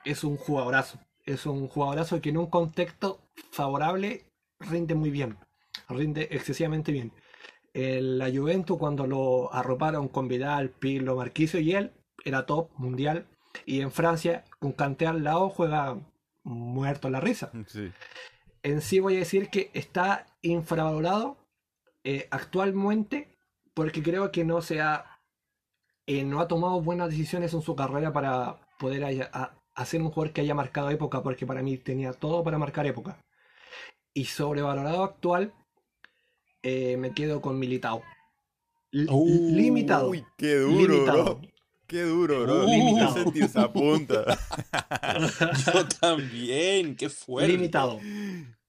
[0.06, 1.00] Es un jugadorazo.
[1.26, 3.20] Es un jugadorazo que en un contexto
[3.52, 4.26] favorable
[4.60, 5.38] rinde muy bien.
[5.90, 7.12] Rinde excesivamente bien.
[7.74, 11.92] En la Juventus cuando lo arroparon con Vidal, Pirlo, Marquisio y él
[12.26, 13.28] era top mundial.
[13.66, 16.00] Y en Francia con Kanté al lado juega
[16.44, 17.52] muerto la risa.
[17.68, 17.92] Sí
[18.64, 21.38] en sí voy a decir que está infravalorado
[22.04, 23.36] eh, actualmente
[23.74, 25.22] porque creo que no se ha,
[26.06, 29.04] eh, no ha tomado buenas decisiones en su carrera para poder
[29.76, 33.24] hacer un jugador que haya marcado época, porque para mí tenía todo para marcar época.
[34.14, 35.54] Y sobrevalorado actual,
[36.64, 38.04] eh, me quedo con Militao.
[38.92, 40.10] limitado.
[40.10, 41.42] Uy, qué duro,
[41.88, 42.66] Qué duro, bro.
[42.66, 43.34] Limitado.
[43.36, 44.24] esa punta.
[45.74, 47.52] yo también, qué fuerte.
[47.52, 48.00] Limitado.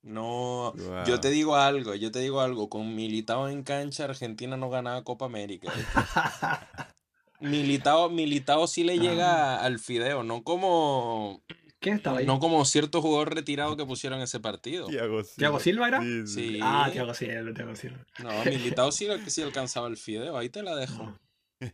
[0.03, 0.75] No,
[1.07, 5.05] yo te digo algo, yo te digo algo, con Militao en cancha Argentina no ganaba
[5.05, 5.73] Copa América.
[7.43, 9.65] Militao, Militao sí le llega ah.
[9.65, 11.43] al fideo, no como
[11.83, 12.27] ¿Quién estaba ahí?
[12.27, 14.87] No como cierto jugador retirado que pusieron ese partido.
[14.87, 15.89] Tiago Silva.
[15.89, 16.01] era?
[16.27, 16.61] Sí.
[16.63, 17.99] Ah, Tiago Silva, Tiago Silva.
[18.23, 21.19] No, Militado sí, que sí alcanzaba el fideo, ahí te la dejo.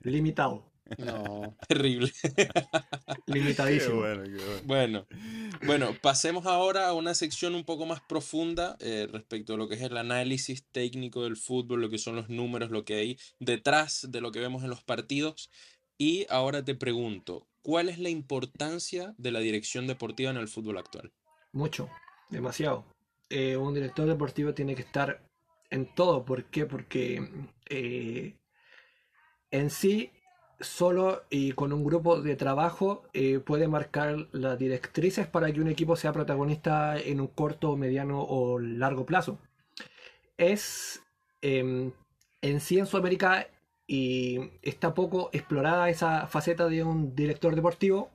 [0.02, 0.67] Limitado.
[0.96, 2.10] No, terrible.
[3.26, 4.02] Limitadísimo.
[4.64, 5.06] bueno,
[5.66, 5.94] bueno.
[6.00, 9.82] pasemos ahora a una sección un poco más profunda eh, respecto a lo que es
[9.82, 14.20] el análisis técnico del fútbol, lo que son los números, lo que hay detrás de
[14.20, 15.50] lo que vemos en los partidos.
[15.98, 20.78] Y ahora te pregunto, ¿cuál es la importancia de la dirección deportiva en el fútbol
[20.78, 21.12] actual?
[21.52, 21.90] Mucho,
[22.30, 22.84] demasiado.
[23.28, 25.22] Eh, un director deportivo tiene que estar
[25.70, 26.24] en todo.
[26.24, 26.64] ¿Por qué?
[26.64, 27.28] Porque
[27.68, 28.38] eh,
[29.50, 30.12] en sí
[30.60, 35.68] solo y con un grupo de trabajo eh, puede marcar las directrices para que un
[35.68, 39.38] equipo sea protagonista en un corto, mediano o largo plazo.
[40.36, 41.02] Es
[41.42, 41.92] em,
[42.42, 43.48] en sí en Sudamérica
[43.86, 48.10] y está poco explorada esa faceta de un director deportivo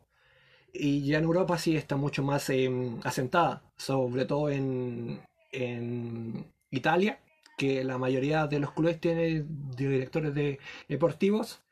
[0.74, 7.20] y ya en Europa sí está mucho más em, asentada, sobre todo en, en Italia,
[7.58, 11.63] que la mayoría de los clubes tienen directores de, deportivos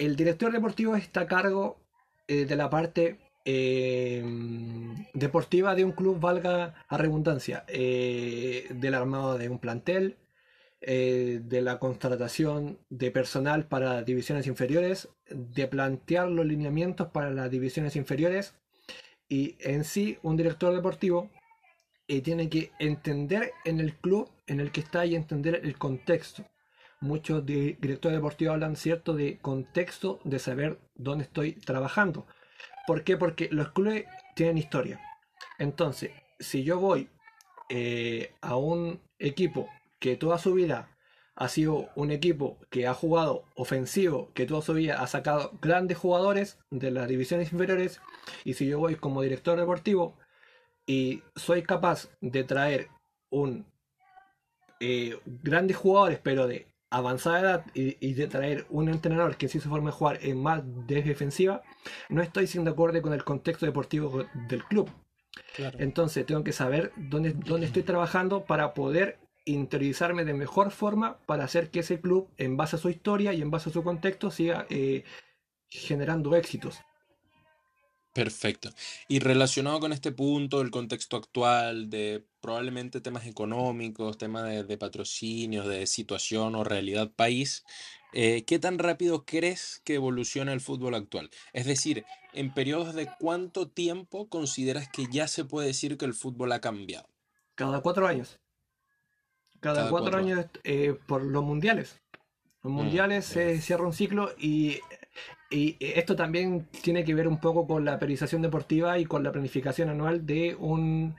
[0.00, 1.78] el director deportivo está a cargo
[2.26, 4.24] eh, de la parte eh,
[5.12, 10.16] deportiva de un club, valga a redundancia, eh, del armado de un plantel,
[10.82, 17.96] de la contratación de personal para divisiones inferiores, de plantear los lineamientos para las divisiones
[17.96, 18.54] inferiores
[19.28, 21.28] y en sí un director deportivo
[22.24, 26.46] tiene que entender en el club en el que está y entender el contexto
[27.00, 32.26] muchos directores deportivos hablan, ¿cierto?, de contexto, de saber dónde estoy trabajando.
[32.86, 33.16] ¿Por qué?
[33.16, 35.00] Porque los clubes tienen historia.
[35.58, 37.08] Entonces, si yo voy
[37.68, 40.96] eh, a un equipo que toda su vida
[41.36, 45.96] ha sido un equipo que ha jugado ofensivo, que toda su vida ha sacado grandes
[45.96, 48.00] jugadores de las divisiones inferiores,
[48.44, 50.18] y si yo voy como director deportivo
[50.86, 52.88] y soy capaz de traer
[53.30, 53.66] un
[54.80, 59.68] eh, grandes jugadores, pero de avanzada edad y, de traer un entrenador que sí se
[59.68, 61.62] forme a jugar en más defensiva,
[62.08, 64.90] no estoy siendo acorde con el contexto deportivo del club.
[65.78, 71.44] Entonces tengo que saber dónde, dónde estoy trabajando para poder interiorizarme de mejor forma para
[71.44, 74.30] hacer que ese club, en base a su historia y en base a su contexto,
[74.30, 75.04] siga eh,
[75.68, 76.80] generando éxitos.
[78.12, 78.70] Perfecto.
[79.06, 85.66] Y relacionado con este punto, el contexto actual de probablemente temas económicos, temas de, patrocinios,
[85.66, 87.64] de situación o realidad país,
[88.12, 91.30] eh, ¿qué tan rápido crees que evoluciona el fútbol actual?
[91.52, 96.14] Es decir, ¿en periodos de cuánto tiempo consideras que ya se puede decir que el
[96.14, 97.08] fútbol ha cambiado?
[97.54, 98.40] Cada cuatro años.
[99.60, 102.00] Cada, cuatro, años eh, por los mundiales.
[102.62, 104.80] Los mm, mundiales se cierra un ciclo y
[105.50, 109.32] y esto también tiene que ver un poco con la periodización deportiva y con la
[109.32, 111.16] planificación anual de un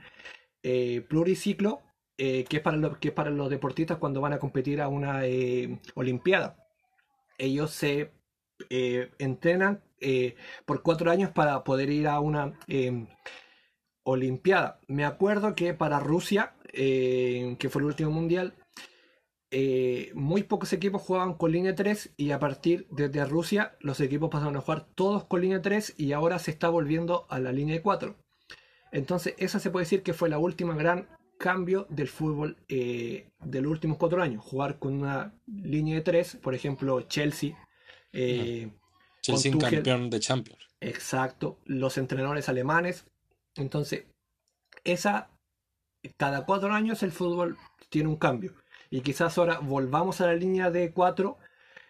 [0.62, 1.82] eh, pluriciclo
[2.16, 5.26] eh, que, es para que es para los deportistas cuando van a competir a una
[5.26, 6.56] eh, Olimpiada.
[7.38, 8.10] Ellos se
[9.18, 9.82] entrenan
[10.64, 12.52] por cuatro años para poder ir a una
[14.04, 14.80] Olimpiada.
[14.86, 18.54] Me acuerdo que para Rusia, que fue el último mundial,
[19.54, 24.30] eh, muy pocos equipos jugaban con línea 3 y a partir de Rusia los equipos
[24.30, 27.82] pasaron a jugar todos con línea 3 y ahora se está volviendo a la línea
[27.82, 28.16] 4.
[28.92, 31.06] Entonces esa se puede decir que fue la última gran
[31.38, 34.42] cambio del fútbol eh, de los últimos cuatro años.
[34.42, 37.54] Jugar con una línea de 3, por ejemplo Chelsea.
[38.10, 38.70] Eh,
[39.20, 40.66] Chelsea campeón de Champions.
[40.80, 43.04] Exacto, los entrenadores alemanes.
[43.56, 44.06] Entonces,
[44.84, 45.30] esa,
[46.16, 47.58] cada cuatro años el fútbol
[47.90, 48.61] tiene un cambio
[48.92, 51.38] y quizás ahora volvamos a la línea de 4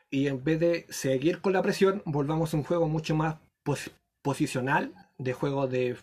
[0.09, 3.39] y en vez de seguir con la presión, volvamos a un juego mucho más
[4.23, 5.97] posicional, de juego de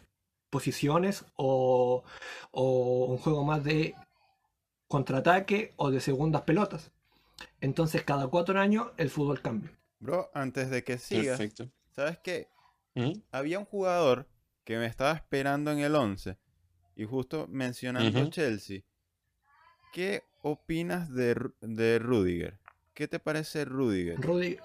[0.49, 2.03] posiciones o,
[2.51, 3.95] un juego más de
[4.89, 6.91] contraataque o de segundas pelotas.
[7.61, 9.71] Entonces cada cuatro años el fútbol cambia.
[9.99, 11.39] Bro, antes de que sigas,
[11.95, 12.49] ¿sabes qué?
[12.95, 13.13] ¿Mm?
[13.31, 14.27] Había un jugador
[14.65, 16.37] que me estaba esperando en el 11
[16.97, 18.81] y justo mencionando Chelsea.
[19.93, 22.57] ¿Qué opinas de, de Rudiger?
[22.93, 24.19] ¿Qué te parece Rudiger?
[24.19, 24.63] Rudiger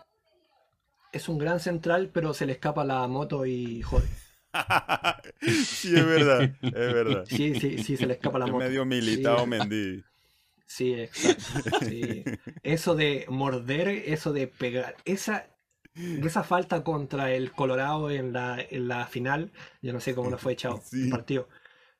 [1.14, 4.08] es un gran central, pero se le escapa la moto y jode.
[5.40, 7.24] sí, es verdad, es verdad.
[7.28, 8.58] Sí, sí, sí, se le escapa la moto.
[8.58, 9.46] Medio militado sí.
[9.46, 10.04] Mendy.
[10.66, 11.86] Sí, exacto.
[12.62, 15.46] Eso de morder, eso de pegar, esa,
[15.94, 20.38] esa falta contra el Colorado en la, en la final, yo no sé cómo lo
[20.38, 21.48] fue echado el partido.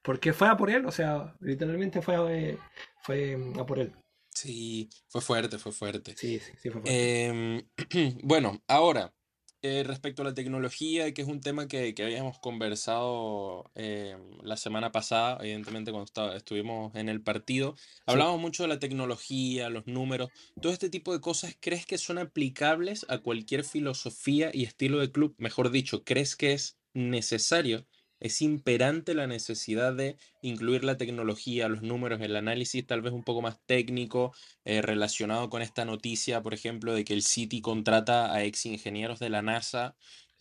[0.04, 2.58] Porque fue a por él, o sea, literalmente fue a, eh,
[3.02, 3.92] fue mm, a por él.
[4.34, 6.14] Sí, fue fuerte, fue fuerte.
[6.14, 7.24] Sí, sí, fue fuerte.
[7.26, 7.62] Em,
[8.22, 9.14] bueno, ahora,
[9.62, 14.92] eh, respecto a la tecnología, que es un tema que, habíamos conversado eh, la semana
[14.92, 20.28] pasada, evidentemente cuando estuvimos en el partido, hablamos mucho de la tecnología, los números,
[20.60, 25.10] todo este tipo de cosas, ¿crees que son aplicables a cualquier filosofía y estilo de
[25.10, 25.34] club?
[25.38, 27.86] Mejor dicho, ¿crees que es necesario
[28.20, 33.22] es imperante la necesidad de incluir la tecnología, los números, el análisis tal vez un
[33.22, 34.32] poco más técnico
[34.64, 39.18] eh, relacionado con esta noticia, por ejemplo, de que el City contrata a ex ingenieros
[39.18, 39.96] de la NASA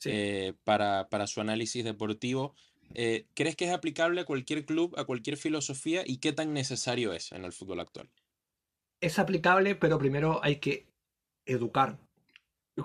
[0.05, 2.55] eh, para, su análisis deportivo.
[2.93, 7.13] Eh, ¿Crees que es aplicable a cualquier club, a cualquier filosofía y qué tan necesario
[7.13, 8.09] es en el fútbol actual?
[9.01, 10.87] Es aplicable, pero primero hay que
[11.45, 11.97] educar.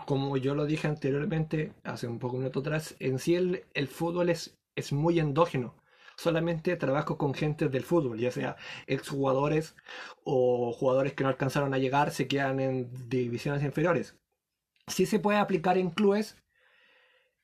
[0.06, 4.28] Como yo lo dije anteriormente, hace un poco un minuto atrás, en sí el fútbol
[4.28, 5.74] es es muy endógeno.
[6.16, 9.76] Solamente trabajo con gente del fútbol, ya sea exjugadores
[10.24, 14.16] o jugadores que no alcanzaron a llegar, se quedan en divisiones inferiores.
[14.88, 16.36] Sí se puede aplicar en clubes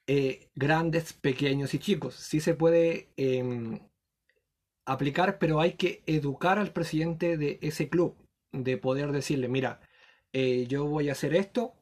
[0.06, 2.14] eh, grandes, pequeños y chicos.
[2.16, 3.80] Sí se puede em,
[4.86, 8.16] aplicar, pero hay que educar al presidente de ese club,
[8.52, 9.80] de poder decirle, mira,
[10.32, 11.74] eh, yo voy a hacer esto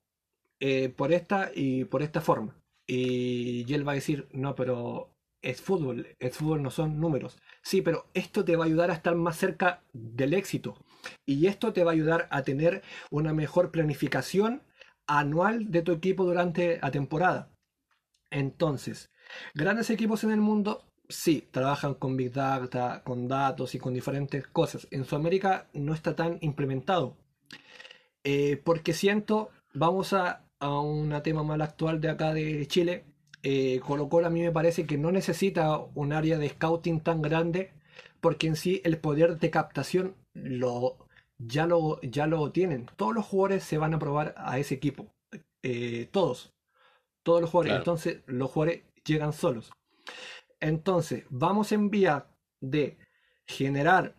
[0.61, 2.57] eh, por esta y por esta forma.
[2.87, 5.12] Y, él va a decir, no, pero
[5.43, 7.39] es fútbol, el fútbol no son números.
[7.63, 10.77] Sí, pero esto te va a ayudar a estar más cerca del éxito.
[11.27, 14.63] Y esto te va a ayudar a tener una mejor planificación
[15.07, 17.51] anual de tu equipo durante la temporada.
[18.31, 19.11] Entonces,
[19.55, 24.47] grandes equipos en el mundo, sí, trabajan con Big Data, con datos y con diferentes
[24.47, 24.87] cosas.
[24.91, 27.17] En Sudamérica no está tan implementado.
[28.25, 33.05] Eh, porque siento, vamos a, a un tema más actual de acá de Chile,
[33.43, 37.23] eh, Colo Colo a mí me parece que no necesita un área de scouting tan
[37.23, 37.73] grande
[38.21, 40.97] porque en sí el poder de captación lo,
[41.39, 42.87] ya, lo, ya lo tienen.
[42.97, 45.13] Todos los jugadores se van a probar a ese equipo.
[45.63, 46.55] Eh, todos.
[47.23, 47.79] Todos los jugadores.
[47.79, 49.73] Entonces los jugadores llegan solos.
[50.61, 52.29] Entonces vamos en vía
[52.61, 52.97] de
[53.45, 54.15] generar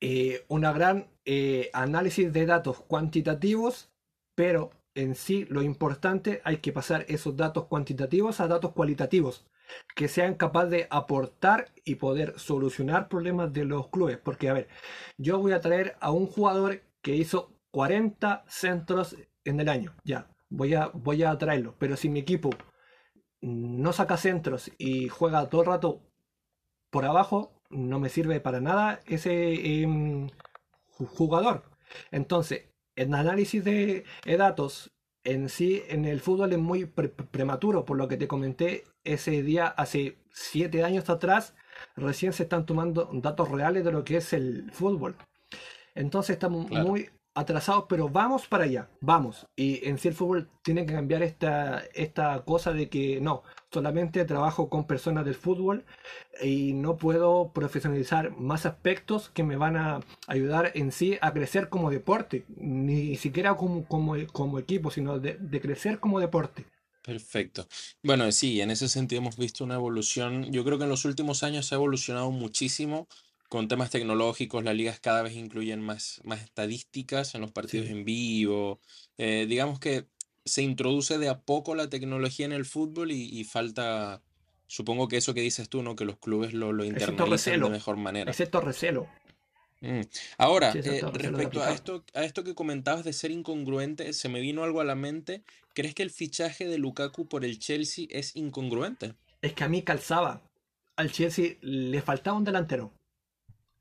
[0.00, 3.90] eh, una gran eh, análisis de datos cuantitativos,
[4.34, 9.46] pero en sí lo importante hay que pasar esos datos cuantitativos a datos cualitativos
[9.94, 14.18] que sean capaces de aportar y poder solucionar problemas de los clubes.
[14.18, 14.68] Porque, a ver,
[15.16, 19.94] yo voy a traer a un jugador que hizo 40 centros en el año.
[20.04, 21.74] Ya, voy a, voy a traerlo.
[21.78, 22.50] Pero si mi equipo
[23.40, 26.02] no saca centros y juega todo el rato
[26.90, 30.30] por abajo, no me sirve para nada ese em,
[30.92, 31.64] jugador.
[32.10, 34.04] Entonces, el análisis de,
[34.38, 34.92] datos
[35.24, 39.66] en sí en el fútbol es muy prematuro, por lo que te comenté ese día
[39.66, 41.54] hace siete años atrás,
[41.96, 45.16] recién se están tomando datos reales de lo que es el fútbol.
[45.94, 49.46] Entonces estamos muy atrasados, pero vamos para allá, vamos.
[49.56, 53.42] Y en sí el fútbol tiene que cambiar esta, esta cosa de que no,
[53.72, 55.84] solamente trabajo con personas del fútbol
[56.40, 61.68] y no puedo profesionalizar más aspectos que me van a ayudar en sí a crecer
[61.68, 66.64] como deporte, ni siquiera como, como, como equipo, sino de, crecer como deporte.
[67.02, 67.66] Perfecto.
[68.02, 70.50] Bueno, sí, en ese sentido hemos visto una evolución.
[70.52, 73.08] Yo creo que en los últimos años se ha evolucionado muchísimo
[73.54, 78.04] con temas tecnológicos, las ligas cada vez incluyen más, más estadísticas en los partidos en
[78.04, 78.80] vivo.
[79.16, 80.08] Eh, digamos que
[80.44, 84.22] se introduce de a poco la tecnología en el fútbol y, falta,
[84.66, 85.94] supongo que eso que dices tú, ¿no?
[85.94, 88.28] Que los clubes lo, lo internalicen de mejor manera.
[88.28, 89.06] Excepto recelo.
[89.82, 90.00] Mm.
[90.36, 94.64] Ahora, eh, respecto a esto, a esto que comentabas de ser incongruente, se me vino
[94.64, 95.44] algo a la mente.
[95.74, 99.14] ¿Crees que el fichaje de Lukaku por el Chelsea es incongruente?
[99.42, 100.42] Es que a mí calzaba.
[100.96, 102.92] Al Chelsea le faltaba un delantero.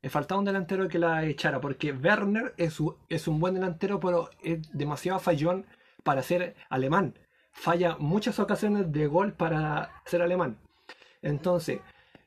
[0.10, 2.78] Faltaba un delantero que la echara, porque Werner es,
[3.10, 5.66] es un buen delantero, pero es demasiado fallón
[6.04, 7.18] para ser alemán.
[7.54, 10.58] Falla muchas ocasiones de gol para ser alemán.
[11.22, 11.80] Entonces,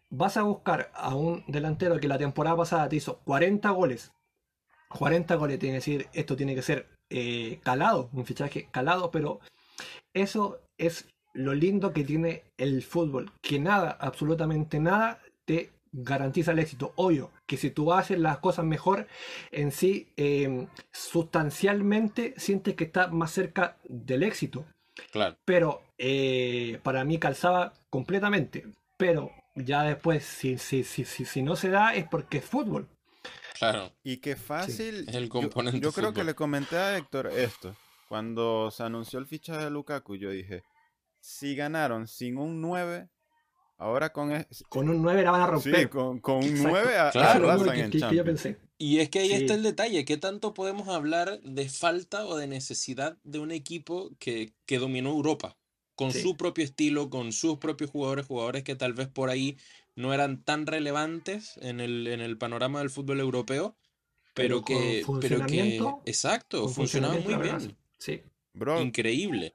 [0.08, 4.12] vas a buscar a un delantero que la temporada pasada te hizo 40 goles.
[4.88, 9.40] 40 goles, tiene que decir, esto tiene que ser eh, calado, un fichaje calado, pero
[10.14, 16.60] eso es lo lindo que tiene el fútbol, que nada, absolutamente nada, te garantiza el
[16.60, 16.92] éxito.
[16.96, 19.06] Obvio que si tú haces las cosas mejor,
[19.52, 24.66] en sí, em, sustancialmente sientes que está más cerca del éxito.
[25.12, 25.36] Claro.
[25.44, 28.66] Pero eh, para mí calzaba completamente.
[28.96, 32.88] Pero ya después, si, si, si, si, no se da, es porque es fútbol.
[33.58, 33.92] Claro.
[34.02, 35.06] Y qué fácil.
[35.08, 35.78] el componente.
[35.78, 37.74] Yo, yo creo que le comenté a Héctor esto.
[38.08, 40.62] Cuando se anunció el fichaje de Lukaku, yo dije:
[41.20, 43.08] si ganaron sin un 9,
[43.78, 45.80] Ahora con, con un 9 la van a romper.
[45.80, 48.58] Sí, con, con un 9 a, claro, que, que, yo pensé.
[48.78, 52.46] Y es que ahí está el detalle, ¿qué tanto podemos hablar de falta o de
[52.46, 55.56] necesidad de un equipo que, que dominó Europa?
[55.96, 59.56] con su propio estilo, con sus propios jugadores, jugadores que tal vez por ahí
[59.96, 63.74] no eran tan relevantes en el, en el panorama del fútbol europeo,
[64.34, 67.76] pero, que, pero que, exacto, funcionaban muy bien.
[67.98, 68.22] Sí.
[68.52, 69.54] Bro, Increíble.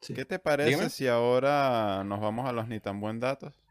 [0.00, 3.61] ¿Qué te parece si ahora nos vamos a los ni tan buen datos?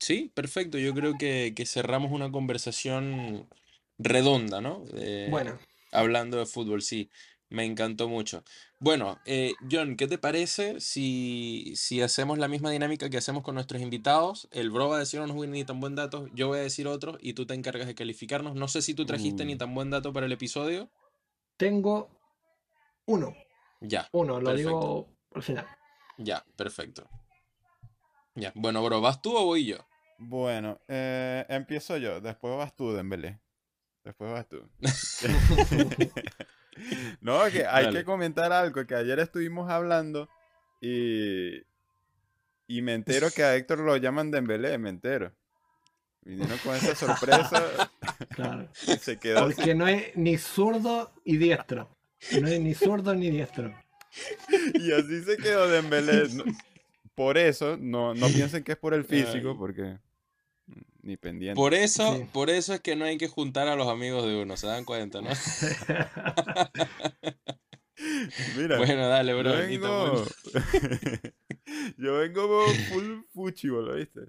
[0.00, 0.78] Sí, perfecto.
[0.78, 3.46] Yo creo que, que cerramos una conversación
[3.98, 4.84] redonda, ¿no?
[5.28, 5.58] bueno.
[5.92, 7.10] Hablando de fútbol, sí.
[7.50, 8.44] Me encantó mucho.
[8.78, 13.56] Bueno, eh, John, ¿qué te parece si, si hacemos la misma dinámica que hacemos con
[13.56, 14.48] nuestros invitados?
[14.52, 17.18] El bro va a decir unos ni tan buen datos, yo voy a decir otros
[17.20, 18.54] y tú te encargas de calificarnos.
[18.54, 19.58] No sé si tú trajiste ni mm.
[19.58, 20.90] tan buen dato para el episodio.
[21.56, 22.08] Tengo
[23.06, 23.34] uno.
[23.80, 24.08] Ya.
[24.12, 25.66] Uno, lo digo al final.
[26.18, 27.08] Ya, perfecto.
[28.36, 29.89] Ya, bueno, bro, ¿vas tú o voy yo?
[30.22, 33.40] Bueno, eh, empiezo yo, después vas tú, Dembélé.
[34.04, 34.68] Después vas tú.
[37.22, 40.28] no, que hay que comentar algo, que ayer estuvimos hablando
[40.78, 41.62] y,
[42.66, 45.32] y me entero que a Héctor lo llaman Dembélé, me entero.
[46.20, 47.90] Vinieron con esa sorpresa.
[48.28, 48.68] Claro.
[48.74, 51.96] Se quedó Porque no es ni zurdo y diestro.
[52.38, 53.74] No es ni zurdo ni diestro.
[54.74, 56.28] Y así se quedó Dembélé.
[57.14, 59.98] Por eso, no, no piensen que es por el físico, porque
[61.02, 61.56] ni pendiente.
[61.56, 64.56] Por eso, por eso es que no hay que juntar a los amigos de uno,
[64.56, 65.30] ¿se dan cuenta, no?
[68.56, 69.52] Mira, bueno, dale, bro.
[69.52, 70.24] Yo vengo,
[71.98, 74.20] yo vengo full fútbol, ¿viste?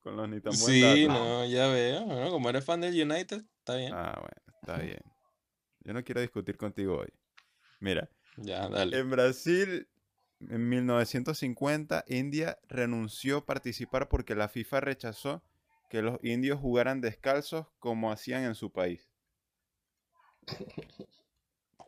[0.00, 2.30] Con los ni tan Sí, no, ya veo.
[2.30, 3.92] como eres fan del United, está bien.
[3.94, 5.00] Ah, bueno, está bien.
[5.84, 7.12] Yo no quiero discutir contigo hoy.
[7.80, 8.08] Mira.
[8.36, 8.98] Ya, dale.
[8.98, 9.88] En Brasil,
[10.40, 15.42] en 1950, India renunció a participar porque la FIFA rechazó
[15.90, 19.10] que los indios jugaran descalzos como hacían en su país.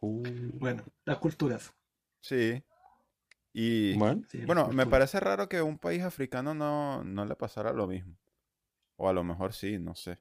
[0.05, 0.24] Uh.
[0.59, 1.72] Bueno, las culturas.
[2.20, 2.61] Sí.
[3.53, 8.16] Y bueno, me parece raro que un país africano no, no, le pasara lo mismo.
[8.96, 10.18] O a lo mejor sí, no sé.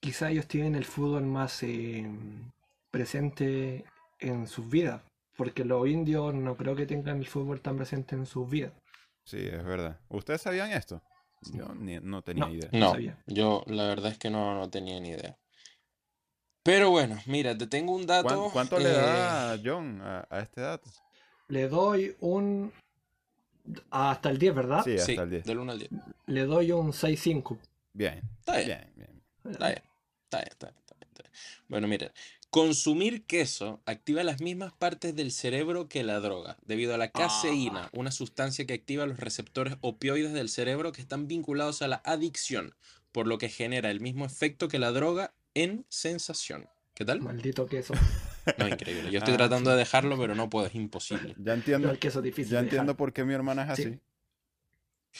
[0.00, 2.08] Quizá ellos tienen el fútbol más eh,
[2.90, 3.84] presente
[4.18, 5.02] en sus vidas.
[5.36, 8.72] Porque los indios no creo que tengan el fútbol tan presente en sus vidas.
[9.24, 10.00] Sí, es verdad.
[10.08, 11.02] ¿Ustedes sabían esto?
[11.52, 12.68] Yo no tenía idea.
[12.72, 12.94] No,
[13.26, 15.36] yo la verdad es que no, no tenía ni idea.
[16.62, 18.50] Pero bueno, mira, te tengo un dato.
[18.52, 20.90] ¿Cuánto, le da eh, John a, este dato?
[21.48, 22.72] Le doy un.
[23.90, 24.84] Hasta el 10, ¿verdad?
[24.84, 25.44] Sí, hasta el 10.
[25.44, 25.90] Del 1 al 10.
[26.26, 27.58] Le doy un 6-5.
[27.94, 28.20] Bien.
[28.40, 28.66] Está bien.
[28.66, 29.22] Bien, bien.
[29.52, 29.82] Está bien.
[30.24, 31.32] Está bien, está bien, está bien.
[31.68, 32.12] Bueno, mira,
[32.50, 37.84] Consumir queso activa las mismas partes del cerebro que la droga, debido a la caseína,
[37.84, 37.90] ah.
[37.92, 42.74] una sustancia que activa los receptores opioides del cerebro que están vinculados a la adicción,
[43.12, 46.66] por lo que genera el mismo efecto que la droga en sensación.
[46.94, 47.20] ¿Qué tal?
[47.20, 47.92] Maldito queso.
[48.56, 49.10] No, increíble.
[49.10, 51.34] Yo estoy ah, tratando de dejarlo, pero no puedo, es imposible.
[51.36, 51.90] Ya entiendo.
[51.90, 53.98] el queso difícil ya entiendo por qué mi hermana es así.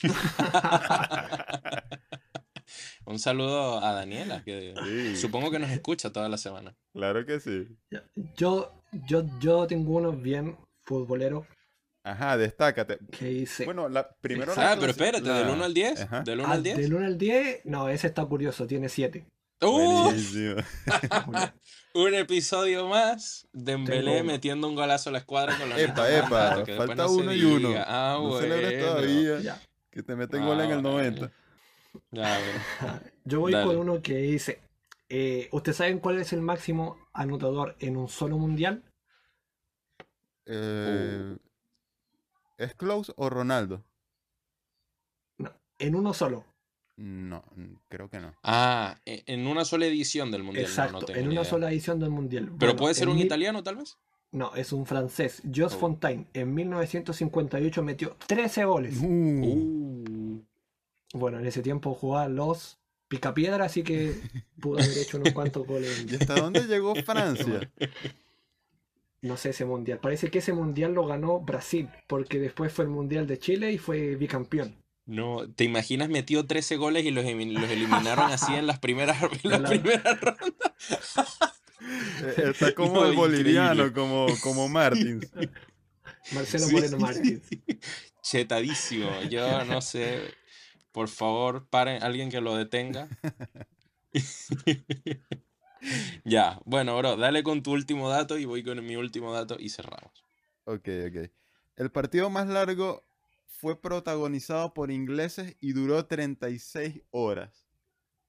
[3.05, 4.75] Un saludo a Daniela, que
[5.17, 6.77] supongo que nos escucha toda la semana.
[6.93, 7.69] Claro que sí.
[8.37, 8.73] Yo,
[9.07, 11.47] yo, yo tengo unos bien futboleros.
[12.05, 12.99] Ajá, destácate.
[13.11, 13.65] ¿Qué hice?
[13.65, 16.09] Bueno, la, primero Ah, pero espérate, ¿del 1 al 10?
[16.25, 16.77] ¿Del 1 al 10?
[16.77, 19.27] Ah, del 1 al 10, no, ese está curioso, tiene 7.
[19.61, 20.13] ¡Uh!
[21.95, 26.65] un episodio más de Embelé metiendo un golazo a la escuadra con los Epa, epa,
[26.77, 27.71] falta uno y uno.
[27.77, 28.55] Ah, no bueno.
[28.55, 29.41] todavía.
[29.41, 29.61] Ya.
[29.91, 31.25] Que te meten gol en el 90.
[31.25, 31.31] Ah,
[33.25, 34.61] Yo voy con uno que dice:
[35.09, 38.83] eh, ¿Ustedes saben cuál es el máximo anotador en un solo mundial?
[40.47, 41.37] Eh,
[42.57, 43.85] ¿Es Close o Ronaldo?
[45.39, 46.45] No, en uno solo.
[46.97, 47.45] No,
[47.89, 48.35] creo que no.
[48.43, 50.65] Ah, e, en una sola edición del mundial.
[50.65, 52.51] Exacto, en una sola edición del mundial.
[52.59, 53.99] ¿Pero puede ser un italiano tal vez?
[54.33, 55.43] No, es un francés.
[55.55, 55.79] Jos oh.
[55.79, 58.99] Fontaine en 1958 metió 13 goles.
[59.01, 59.07] Uh.
[59.07, 60.18] Uh.
[61.13, 62.79] Bueno, en ese tiempo jugaba los
[63.09, 64.15] Picapiedra, así que
[64.61, 66.07] pudo haber hecho unos cuantos goles.
[66.09, 67.71] ¿Y hasta dónde llegó Francia?
[69.23, 69.99] No sé ese mundial.
[69.99, 73.79] Parece que ese mundial lo ganó Brasil, porque después fue el mundial de Chile y
[73.79, 74.77] fue bicampeón.
[75.07, 80.21] No, ¿te imaginas metió 13 goles y los, eliminaron así en las primeras, en primeras
[80.21, 80.73] rondas?
[82.37, 85.31] Eh, está como el boliviano, como, como Martins.
[86.33, 87.43] Marcelo Moreno Martins.
[88.23, 89.09] Chetadísimo.
[89.31, 90.35] Yo no sé.
[90.99, 93.09] Por favor, paren, alguien que lo detenga.
[96.25, 99.69] ya, bueno, bro, dale con tu último dato y voy con mi último dato y
[99.69, 100.25] cerramos.
[100.65, 101.31] Ok, ok.
[101.77, 103.05] El partido más largo
[103.47, 107.69] fue protagonizado por ingleses y duró 36 horas.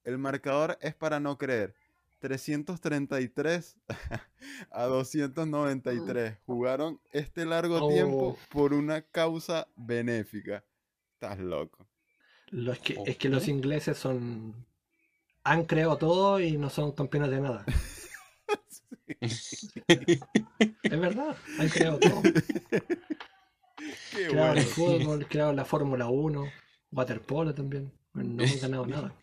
[0.04, 1.74] El marcador es para no creer.
[2.20, 3.78] 333
[4.70, 6.38] a 293.
[6.46, 8.38] Jugaron este largo tiempo oh.
[8.52, 10.64] por una causa benéfica.
[11.16, 11.89] Estás loco.
[12.52, 14.66] Es, que, es que los ingleses son.
[15.44, 17.66] Han creado todo y no son campeones de nada.
[19.20, 19.72] es
[20.84, 22.22] verdad, han creado todo.
[24.12, 26.46] crearon el fútbol, crearon la Fórmula 1,
[26.92, 27.92] waterpolo también.
[28.14, 29.16] No han ganado nada.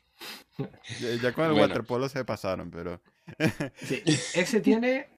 [1.22, 3.03] Ya, con el waterpolo se pasaron, pero.
[3.77, 4.03] sí,
[4.35, 5.09] ese tiene.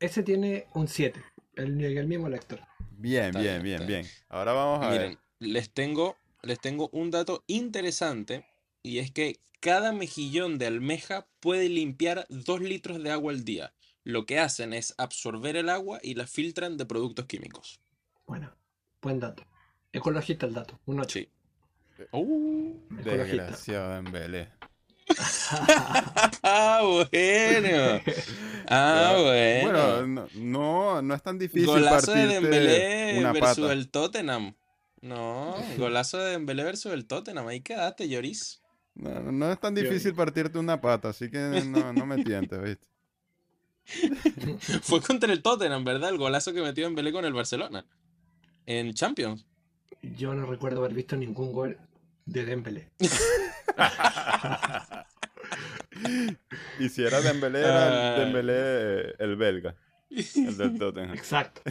[0.00, 1.22] Ese tiene un 7.
[1.54, 2.58] El, el mismo lector.
[2.90, 4.06] Bien, bien, bien, bien.
[4.28, 5.18] Ahora vamos a Miren, ver.
[5.38, 8.44] Les tengo, les tengo un dato interesante.
[8.82, 13.72] Y es que cada mejillón de almeja puede limpiar 2 litros de agua al día.
[14.04, 17.80] Lo que hacen es absorber el agua y la filtran de productos químicos.
[18.26, 18.50] Bueno,
[19.02, 19.44] buen dato.
[19.92, 21.18] Ecologista el dato, un 8.
[21.18, 21.28] Sí.
[22.12, 24.48] Uh, Desgraciado Dembélé.
[26.42, 28.00] ah, bueno.
[28.72, 29.96] Ah, bueno.
[29.96, 34.54] Bueno, no, no, es tan difícil Golazo de Dembélé versus el Tottenham.
[35.02, 37.48] No, golazo de Dembélé versus el Tottenham.
[37.48, 38.62] Ahí quedaste, Lloris.
[38.94, 42.86] No, no es tan difícil partirte una pata, así que no, no me tientes, ¿viste?
[44.82, 46.10] Fue contra el Tottenham, ¿verdad?
[46.10, 47.86] El golazo que metió Dembélé con el Barcelona.
[48.66, 49.46] En Champions.
[50.02, 51.78] Yo no recuerdo haber visto ningún gol
[52.26, 52.90] de Dembélé.
[56.78, 59.74] y si era Dembélé, era Dembélé eh, el belga.
[60.10, 61.16] El del Tottenham.
[61.16, 61.62] Exacto.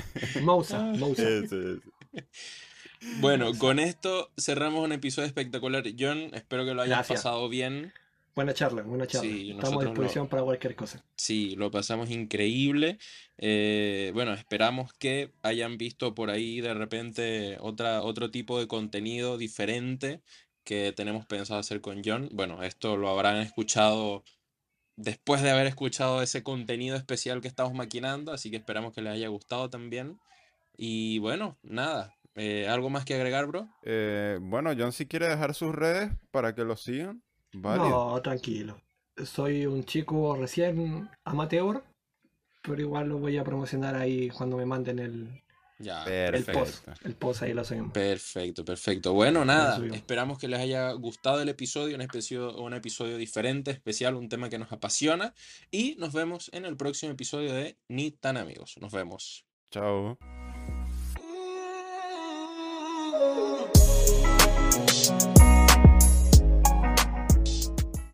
[0.41, 1.23] Moussa, Moussa.
[3.19, 5.83] Bueno, con esto cerramos un episodio espectacular.
[5.97, 7.93] John, espero que lo hayas pasado bien.
[8.35, 9.29] Buena charla, buena charla.
[9.29, 11.03] Estamos a disposición para cualquier cosa.
[11.15, 12.97] Sí, lo pasamos increíble.
[13.37, 19.37] Eh, bueno, esperamos que hayan visto por ahí de repente otra, otro tipo de contenido
[19.37, 20.21] diferente
[20.63, 22.29] que tenemos pensado hacer con John.
[22.31, 24.23] Bueno, esto lo habrán escuchado
[24.95, 29.13] después de haber escuchado ese contenido especial que estamos maquinando, así que esperamos que les
[29.13, 30.19] haya gustado también.
[30.77, 33.67] Y bueno, nada, eh, ¿algo más que agregar, bro?
[33.83, 37.21] Eh, bueno, John si quiere dejar sus redes para que lo sigan.
[37.51, 38.81] No, tranquilo.
[39.25, 41.83] Soy un chico recién amateur,
[42.61, 45.43] pero igual lo voy a promocionar ahí cuando me manden el,
[45.79, 46.65] ya, perfecto.
[47.03, 47.93] El post, ahí lo seguimos.
[47.93, 49.13] Perfecto, perfecto.
[49.13, 54.15] Bueno, nada, esperamos que les haya gustado el episodio, un episodio, un episodio diferente, especial,
[54.15, 55.33] un tema que nos apasiona.
[55.71, 58.75] Y nos vemos en el próximo episodio de Ni tan amigos.
[58.79, 59.45] Nos vemos.
[59.71, 60.17] Chao.
[63.19, 63.59] you.